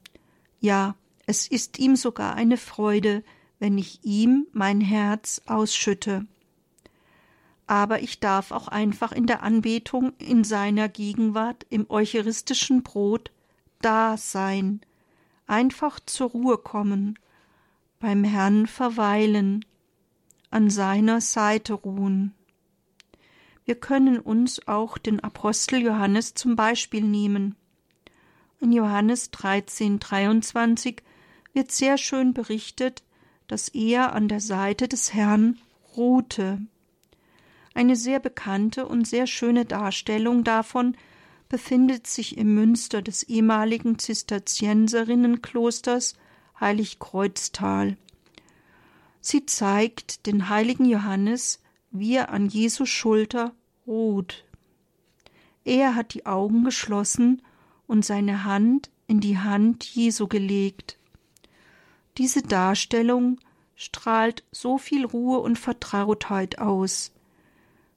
ja, 0.60 0.96
es 1.26 1.48
ist 1.48 1.80
ihm 1.80 1.96
sogar 1.96 2.36
eine 2.36 2.58
Freude, 2.58 3.24
wenn 3.60 3.78
ich 3.78 4.04
ihm 4.04 4.48
mein 4.54 4.82
Herz 4.82 5.42
ausschütte. 5.46 6.26
Aber 7.66 8.02
ich 8.02 8.20
darf 8.20 8.52
auch 8.52 8.70
einfach 8.70 9.12
in 9.12 9.26
der 9.26 9.44
Anbetung 9.44 10.14
in 10.20 10.44
seiner 10.44 10.88
Gegenwart 10.88 11.66
im 11.70 11.86
eucharistischen 11.90 12.82
Brot 12.82 13.32
da 13.82 14.16
sein, 14.18 14.82
einfach 15.48 16.00
zur 16.00 16.30
Ruhe 16.30 16.58
kommen, 16.58 17.20
beim 18.00 18.24
Herrn 18.24 18.68
verweilen, 18.68 19.66
an 20.50 20.70
seiner 20.70 21.20
Seite 21.20 21.74
ruhen. 21.74 22.34
Wir 23.66 23.76
können 23.76 24.20
uns 24.20 24.66
auch 24.68 24.98
den 24.98 25.20
Apostel 25.20 25.82
Johannes 25.82 26.34
zum 26.36 26.56
Beispiel 26.56 27.04
nehmen. 27.04 27.56
In 28.60 28.72
Johannes 28.72 29.30
13, 29.32 30.00
23 30.00 31.04
wird 31.54 31.72
sehr 31.72 31.98
schön 31.98 32.34
berichtet, 32.34 33.04
dass 33.48 33.68
er 33.70 34.14
an 34.14 34.28
der 34.28 34.42
Seite 34.42 34.88
des 34.88 35.14
Herrn 35.14 35.60
ruhte. 35.96 36.60
Eine 37.76 37.96
sehr 37.96 38.20
bekannte 38.20 38.88
und 38.88 39.08
sehr 39.08 39.28
schöne 39.28 39.66
Darstellung 39.66 40.44
davon 40.44 40.98
befindet 41.50 42.08
sich 42.08 42.36
im 42.38 42.56
Münster 42.56 43.04
des 43.04 43.24
ehemaligen 43.24 44.00
Zisterzienserinnenklosters 44.00 46.16
Heiligkreuztal. 46.60 47.96
Sie 49.22 49.46
zeigt 49.46 50.26
den 50.26 50.50
heiligen 50.50 50.86
Johannes, 50.86 51.62
wie 51.92 52.16
er 52.16 52.32
an 52.32 52.50
Jesu 52.50 52.86
Schulter 52.86 53.54
ruht. 53.86 54.46
Er 55.64 55.94
hat 55.96 56.16
die 56.16 56.26
Augen 56.26 56.64
geschlossen 56.64 57.44
und 57.88 58.06
seine 58.06 58.44
Hand 58.44 58.90
in 59.08 59.20
die 59.20 59.38
Hand 59.38 59.84
Jesu 59.84 60.28
gelegt. 60.28 60.98
Diese 62.18 62.42
Darstellung 62.42 63.40
strahlt 63.76 64.44
so 64.52 64.78
viel 64.78 65.06
Ruhe 65.06 65.40
und 65.40 65.58
Vertrautheit 65.58 66.60
aus. 66.60 67.12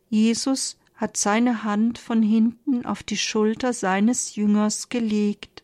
Jesus 0.09 0.79
hat 0.95 1.17
seine 1.17 1.65
Hand 1.65 1.99
von 1.99 2.23
hinten 2.23 2.85
auf 2.85 3.03
die 3.03 3.17
Schulter 3.17 3.73
seines 3.73 4.37
Jüngers 4.37 4.91
gelegt. 4.91 5.63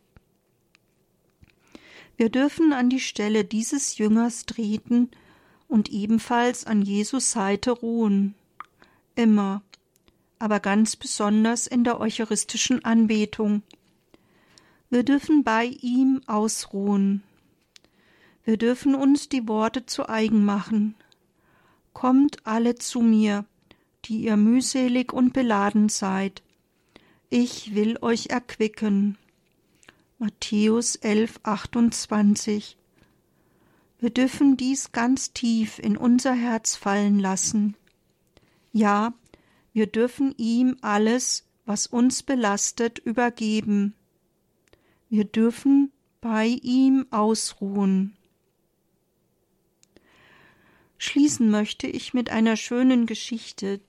Wir 2.16 2.31
dürfen 2.31 2.72
an 2.72 2.89
die 2.89 3.01
Stelle 3.01 3.45
dieses 3.45 3.99
Jüngers 3.99 4.47
treten 4.47 5.11
und 5.68 5.91
ebenfalls 5.91 6.64
an 6.64 6.81
Jesus 6.81 7.31
Seite 7.33 7.72
ruhen. 7.72 8.35
Immer, 9.14 9.62
aber 10.39 10.61
ganz 10.61 10.97
besonders 10.97 11.66
in 11.66 11.85
der 11.85 12.01
eucharistischen 12.01 12.85
Anbetung. 12.85 13.62
Wir 14.89 15.03
dürfen 15.03 15.43
bei 15.43 15.64
ihm 15.64 16.20
ausruhen. 16.26 17.22
Wir 18.45 18.57
dürfen 18.57 18.95
uns 18.95 19.28
die 19.28 19.49
Worte 19.49 19.87
zu 19.87 20.09
eigen 20.09 20.45
machen. 20.45 20.95
Kommt 21.93 22.47
alle 22.47 22.76
zu 22.76 23.01
mir, 23.01 23.45
die 24.05 24.22
ihr 24.22 24.37
mühselig 24.37 25.12
und 25.12 25.32
beladen 25.32 25.89
seid. 25.89 26.43
Ich 27.30 27.74
will 27.74 27.99
euch 28.01 28.28
erquicken. 28.28 29.18
Matthäus 30.18 30.95
11, 30.97 31.41
28. 31.43 32.76
Wir 33.99 34.11
dürfen 34.11 34.57
dies 34.57 34.93
ganz 34.93 35.32
tief 35.32 35.78
in 35.80 35.97
unser 35.97 36.32
Herz 36.32 36.76
fallen 36.76 37.18
lassen. 37.18 37.76
Ja, 38.72 39.14
wir 39.72 39.87
dürfen 39.87 40.34
ihm 40.37 40.76
alles, 40.82 41.45
was 41.64 41.87
uns 41.87 42.22
belastet, 42.22 42.99
übergeben. 43.01 43.95
Wir 45.09 45.25
dürfen 45.25 45.93
bei 46.21 46.47
ihm 46.63 47.07
ausruhen. 47.11 48.17
Schließen 50.99 51.51
möchte 51.51 51.87
ich 51.87 52.15
mit 52.15 52.31
einer 52.31 52.57
schönen 52.57 53.07
Geschichte, 53.07 53.81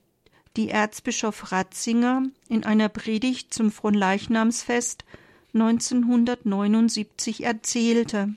die 0.55 0.69
Erzbischof 0.69 1.51
Ratzinger 1.51 2.23
in 2.49 2.63
einer 2.63 2.89
Predigt 2.89 3.53
zum 3.53 3.71
Fronleichnamsfest 3.71 5.05
1979 5.53 7.43
erzählte. 7.43 8.35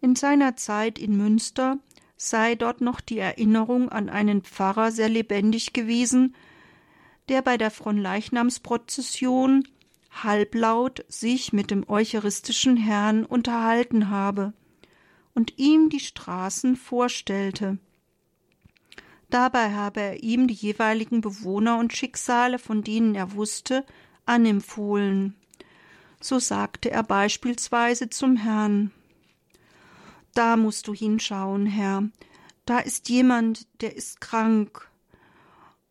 In 0.00 0.16
seiner 0.16 0.56
Zeit 0.56 0.98
in 0.98 1.16
Münster 1.16 1.78
sei 2.16 2.54
dort 2.54 2.80
noch 2.80 3.00
die 3.00 3.18
Erinnerung 3.18 3.88
an 3.88 4.08
einen 4.08 4.42
Pfarrer 4.42 4.90
sehr 4.90 5.08
lebendig 5.08 5.72
gewesen, 5.72 6.34
der 7.28 7.42
bei 7.42 7.56
der 7.56 7.70
Fronleichnamsprozession 7.70 9.66
halblaut 10.22 11.04
sich 11.08 11.52
mit 11.52 11.70
dem 11.70 11.88
eucharistischen 11.88 12.76
Herrn 12.76 13.24
unterhalten 13.24 14.10
habe 14.10 14.52
und 15.34 15.58
ihm 15.58 15.90
die 15.90 16.00
Straßen 16.00 16.76
vorstellte. 16.76 17.78
Dabei 19.28 19.72
habe 19.74 20.00
er 20.00 20.22
ihm 20.22 20.46
die 20.46 20.54
jeweiligen 20.54 21.20
Bewohner 21.20 21.78
und 21.78 21.92
Schicksale, 21.92 22.58
von 22.58 22.82
denen 22.82 23.14
er 23.14 23.34
wusste, 23.34 23.84
anempfohlen. 24.24 25.34
So 26.20 26.38
sagte 26.38 26.90
er 26.90 27.02
beispielsweise 27.02 28.08
zum 28.08 28.36
Herrn 28.36 28.92
Da 30.34 30.56
musst 30.56 30.86
du 30.88 30.94
hinschauen, 30.94 31.66
Herr, 31.66 32.08
da 32.64 32.78
ist 32.78 33.08
jemand, 33.08 33.66
der 33.80 33.96
ist 33.96 34.20
krank, 34.20 34.90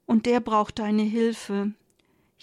und 0.05 0.26
der 0.26 0.39
braucht 0.39 0.80
deine 0.80 1.03
Hilfe. 1.03 1.73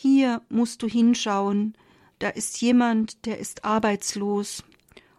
Hier 0.03 0.43
musst 0.49 0.83
du 0.83 0.89
hinschauen, 0.89 1.77
da 2.19 2.29
ist 2.29 2.61
jemand, 2.61 3.25
der 3.25 3.39
ist 3.39 3.65
arbeitslos, 3.65 4.65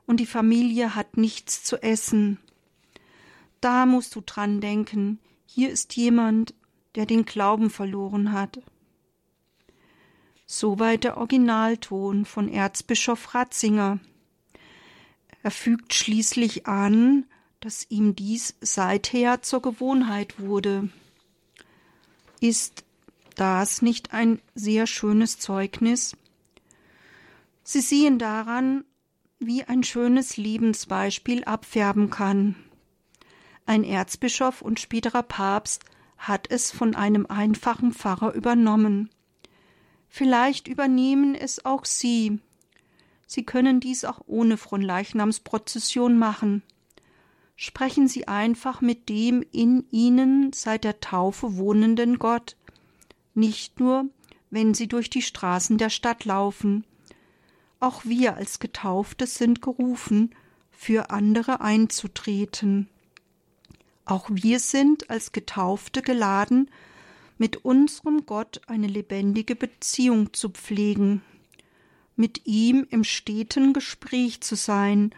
und 0.05 0.19
die 0.19 0.25
Familie 0.25 0.93
hat 0.93 1.15
nichts 1.15 1.63
zu 1.63 1.81
essen. 1.81 2.37
Da 3.61 3.85
musst 3.85 4.13
du 4.13 4.19
dran 4.19 4.59
denken, 4.59 5.19
hier 5.45 5.69
ist 5.69 5.95
jemand, 5.95 6.53
der 6.95 7.05
den 7.05 7.23
Glauben 7.23 7.69
verloren 7.69 8.33
hat. 8.33 8.59
Soweit 10.47 11.05
der 11.05 11.15
Originalton 11.15 12.25
von 12.25 12.49
Erzbischof 12.49 13.33
Ratzinger. 13.33 13.99
Er 15.43 15.51
fügt 15.51 15.93
schließlich 15.93 16.67
an, 16.67 17.25
dass 17.61 17.89
ihm 17.89 18.17
dies 18.17 18.57
seither 18.59 19.41
zur 19.43 19.61
Gewohnheit 19.61 20.41
wurde. 20.41 20.89
Ist 22.41 22.82
das 23.39 23.81
nicht 23.81 24.13
ein 24.13 24.41
sehr 24.55 24.87
schönes 24.87 25.39
Zeugnis? 25.39 26.15
Sie 27.63 27.81
sehen 27.81 28.19
daran, 28.19 28.83
wie 29.39 29.63
ein 29.63 29.83
schönes 29.83 30.37
Lebensbeispiel 30.37 31.43
abfärben 31.43 32.09
kann. 32.09 32.55
Ein 33.65 33.83
Erzbischof 33.83 34.61
und 34.61 34.79
späterer 34.79 35.23
Papst 35.23 35.85
hat 36.17 36.49
es 36.49 36.71
von 36.71 36.95
einem 36.95 37.25
einfachen 37.25 37.93
Pfarrer 37.93 38.33
übernommen. 38.33 39.09
Vielleicht 40.07 40.67
übernehmen 40.67 41.35
es 41.35 41.65
auch 41.65 41.85
Sie. 41.85 42.39
Sie 43.25 43.43
können 43.43 43.79
dies 43.79 44.05
auch 44.05 44.21
ohne 44.27 44.57
Fronleichnamsprozession 44.57 46.17
machen. 46.17 46.61
Sprechen 47.55 48.07
Sie 48.07 48.27
einfach 48.27 48.81
mit 48.81 49.09
dem 49.09 49.43
in 49.51 49.85
Ihnen 49.91 50.51
seit 50.53 50.83
der 50.83 50.99
Taufe 50.99 51.57
wohnenden 51.57 52.19
Gott, 52.19 52.55
nicht 53.33 53.79
nur, 53.79 54.05
wenn 54.49 54.73
Sie 54.73 54.87
durch 54.87 55.09
die 55.09 55.21
Straßen 55.21 55.77
der 55.77 55.89
Stadt 55.89 56.25
laufen. 56.25 56.85
Auch 57.79 58.05
wir 58.05 58.35
als 58.35 58.59
Getaufte 58.59 59.27
sind 59.27 59.61
gerufen, 59.61 60.35
für 60.69 61.09
andere 61.11 61.61
einzutreten. 61.61 62.89
Auch 64.05 64.29
wir 64.29 64.59
sind 64.59 65.09
als 65.09 65.31
Getaufte 65.31 66.01
geladen, 66.01 66.69
mit 67.37 67.65
unserem 67.65 68.25
Gott 68.25 68.61
eine 68.67 68.87
lebendige 68.87 69.55
Beziehung 69.55 70.33
zu 70.33 70.49
pflegen, 70.49 71.21
mit 72.15 72.45
ihm 72.45 72.85
im 72.89 73.03
steten 73.03 73.73
Gespräch 73.73 74.41
zu 74.41 74.55
sein 74.55 75.15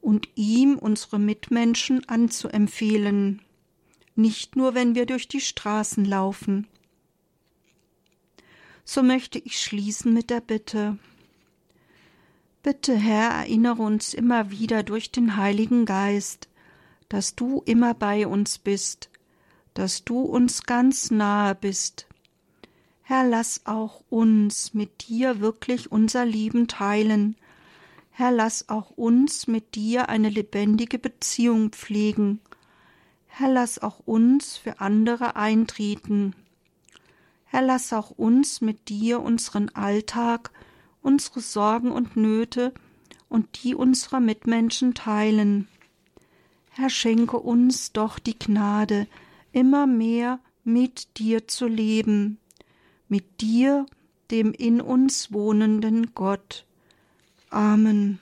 und 0.00 0.28
ihm 0.36 0.78
unsere 0.78 1.18
Mitmenschen 1.18 2.08
anzuempfehlen, 2.08 3.42
nicht 4.14 4.56
nur 4.56 4.74
wenn 4.74 4.94
wir 4.94 5.04
durch 5.04 5.28
die 5.28 5.40
Straßen 5.40 6.04
laufen. 6.04 6.68
So 8.90 9.02
möchte 9.02 9.38
ich 9.38 9.60
schließen 9.60 10.14
mit 10.14 10.30
der 10.30 10.40
Bitte. 10.40 10.96
Bitte, 12.62 12.96
Herr, 12.96 13.32
erinnere 13.32 13.82
uns 13.82 14.14
immer 14.14 14.50
wieder 14.50 14.82
durch 14.82 15.10
den 15.10 15.36
Heiligen 15.36 15.84
Geist, 15.84 16.48
dass 17.10 17.34
du 17.34 17.62
immer 17.66 17.92
bei 17.92 18.26
uns 18.26 18.56
bist, 18.56 19.10
dass 19.74 20.04
du 20.04 20.22
uns 20.22 20.62
ganz 20.62 21.10
nahe 21.10 21.54
bist. 21.54 22.06
Herr, 23.02 23.28
lass 23.28 23.66
auch 23.66 24.02
uns 24.08 24.72
mit 24.72 25.06
dir 25.06 25.40
wirklich 25.40 25.92
unser 25.92 26.24
Leben 26.24 26.66
teilen. 26.66 27.36
Herr, 28.10 28.30
lass 28.30 28.70
auch 28.70 28.92
uns 28.92 29.46
mit 29.46 29.74
dir 29.74 30.08
eine 30.08 30.30
lebendige 30.30 30.98
Beziehung 30.98 31.72
pflegen. 31.72 32.40
Herr, 33.26 33.50
lass 33.52 33.80
auch 33.80 34.00
uns 34.06 34.56
für 34.56 34.80
andere 34.80 35.36
eintreten. 35.36 36.34
Herr, 37.50 37.62
lass 37.62 37.92
auch 37.92 38.10
uns 38.10 38.60
mit 38.60 38.88
dir 38.88 39.20
unseren 39.20 39.70
Alltag, 39.70 40.50
unsere 41.02 41.40
Sorgen 41.40 41.90
und 41.90 42.16
Nöte 42.16 42.72
und 43.28 43.62
die 43.62 43.74
unserer 43.74 44.20
Mitmenschen 44.20 44.94
teilen. 44.94 45.68
Herr, 46.70 46.90
schenke 46.90 47.38
uns 47.38 47.92
doch 47.92 48.18
die 48.18 48.38
Gnade, 48.38 49.06
immer 49.52 49.86
mehr 49.86 50.40
mit 50.62 51.18
dir 51.18 51.48
zu 51.48 51.66
leben, 51.66 52.38
mit 53.08 53.40
dir, 53.40 53.86
dem 54.30 54.52
in 54.52 54.80
uns 54.80 55.32
wohnenden 55.32 56.14
Gott. 56.14 56.66
Amen. 57.50 58.20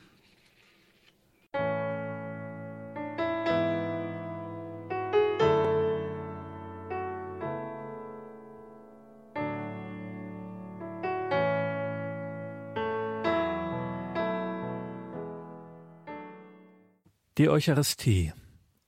Die 17.38 17.50
Eucharistie 17.50 18.32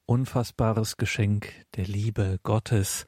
unfassbares 0.07 0.97
Geschenk 0.97 1.53
der 1.77 1.85
Liebe 1.85 2.39
Gottes. 2.43 3.07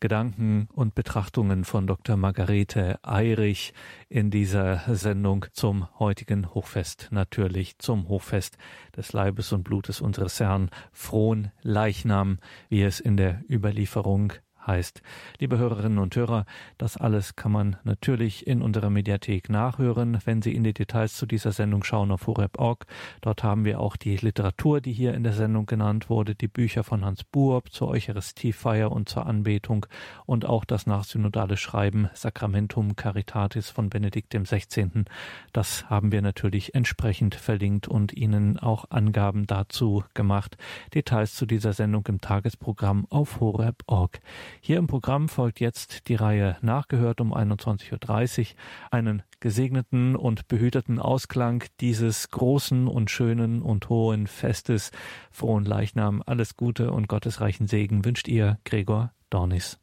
Gedanken 0.00 0.66
und 0.72 0.96
Betrachtungen 0.96 1.64
von 1.64 1.86
Dr. 1.86 2.16
Margarete 2.16 2.98
Eirich 3.04 3.72
in 4.08 4.32
dieser 4.32 4.82
Sendung 4.96 5.46
zum 5.52 5.86
heutigen 6.00 6.52
Hochfest, 6.54 7.06
natürlich 7.12 7.78
zum 7.78 8.08
Hochfest 8.08 8.56
des 8.96 9.12
Leibes 9.12 9.52
und 9.52 9.62
Blutes 9.62 10.00
unseres 10.00 10.40
Herrn, 10.40 10.70
frohen 10.90 11.52
Leichnam, 11.62 12.40
wie 12.68 12.82
es 12.82 12.98
in 12.98 13.16
der 13.16 13.44
Überlieferung 13.48 14.32
heißt. 14.66 15.02
Liebe 15.38 15.58
Hörerinnen 15.58 15.98
und 15.98 16.14
Hörer, 16.16 16.44
das 16.78 16.96
alles 16.96 17.36
kann 17.36 17.52
man 17.52 17.76
natürlich 17.84 18.46
in 18.46 18.62
unserer 18.62 18.90
Mediathek 18.90 19.48
nachhören, 19.48 20.18
wenn 20.24 20.42
Sie 20.42 20.54
in 20.54 20.64
die 20.64 20.72
Details 20.72 21.14
zu 21.14 21.26
dieser 21.26 21.52
Sendung 21.52 21.84
schauen 21.84 22.10
auf 22.10 22.26
horeb.org. 22.26 22.86
Dort 23.20 23.42
haben 23.42 23.64
wir 23.64 23.80
auch 23.80 23.96
die 23.96 24.16
Literatur, 24.16 24.80
die 24.80 24.92
hier 24.92 25.14
in 25.14 25.22
der 25.22 25.32
Sendung 25.32 25.66
genannt 25.66 26.10
wurde, 26.10 26.34
die 26.34 26.48
Bücher 26.48 26.84
von 26.84 27.04
Hans 27.04 27.24
Buob 27.24 27.72
zur 27.72 27.88
Eucharistiefeier 27.88 28.92
und 28.92 29.08
zur 29.08 29.26
Anbetung 29.26 29.86
und 30.26 30.44
auch 30.44 30.64
das 30.64 30.86
nachsynodale 30.86 31.56
Schreiben 31.56 32.08
Sacramentum 32.14 32.96
Caritatis 32.96 33.70
von 33.70 33.90
Benedikt 33.90 34.34
XVI. 34.34 35.04
Das 35.52 35.88
haben 35.90 36.12
wir 36.12 36.22
natürlich 36.22 36.74
entsprechend 36.74 37.34
verlinkt 37.34 37.88
und 37.88 38.12
Ihnen 38.12 38.58
auch 38.58 38.90
Angaben 38.90 39.46
dazu 39.46 40.04
gemacht. 40.14 40.56
Details 40.94 41.34
zu 41.34 41.46
dieser 41.46 41.72
Sendung 41.72 42.06
im 42.08 42.20
Tagesprogramm 42.20 43.06
auf 43.10 43.40
horeb.org. 43.40 44.20
Hier 44.62 44.76
im 44.76 44.86
Programm 44.86 45.30
folgt 45.30 45.58
jetzt 45.58 46.08
die 46.08 46.14
Reihe 46.14 46.58
Nachgehört 46.60 47.22
um 47.22 47.34
21.30 47.34 48.40
Uhr. 48.40 48.46
Einen 48.90 49.22
gesegneten 49.40 50.16
und 50.16 50.48
behüteten 50.48 50.98
Ausklang 50.98 51.64
dieses 51.80 52.28
großen 52.28 52.86
und 52.86 53.10
schönen 53.10 53.62
und 53.62 53.88
hohen 53.88 54.26
Festes. 54.26 54.90
Frohen 55.30 55.64
Leichnam, 55.64 56.22
alles 56.26 56.56
Gute 56.56 56.92
und 56.92 57.08
gottesreichen 57.08 57.68
Segen 57.68 58.04
wünscht 58.04 58.28
ihr 58.28 58.58
Gregor 58.64 59.12
Dornis. 59.30 59.78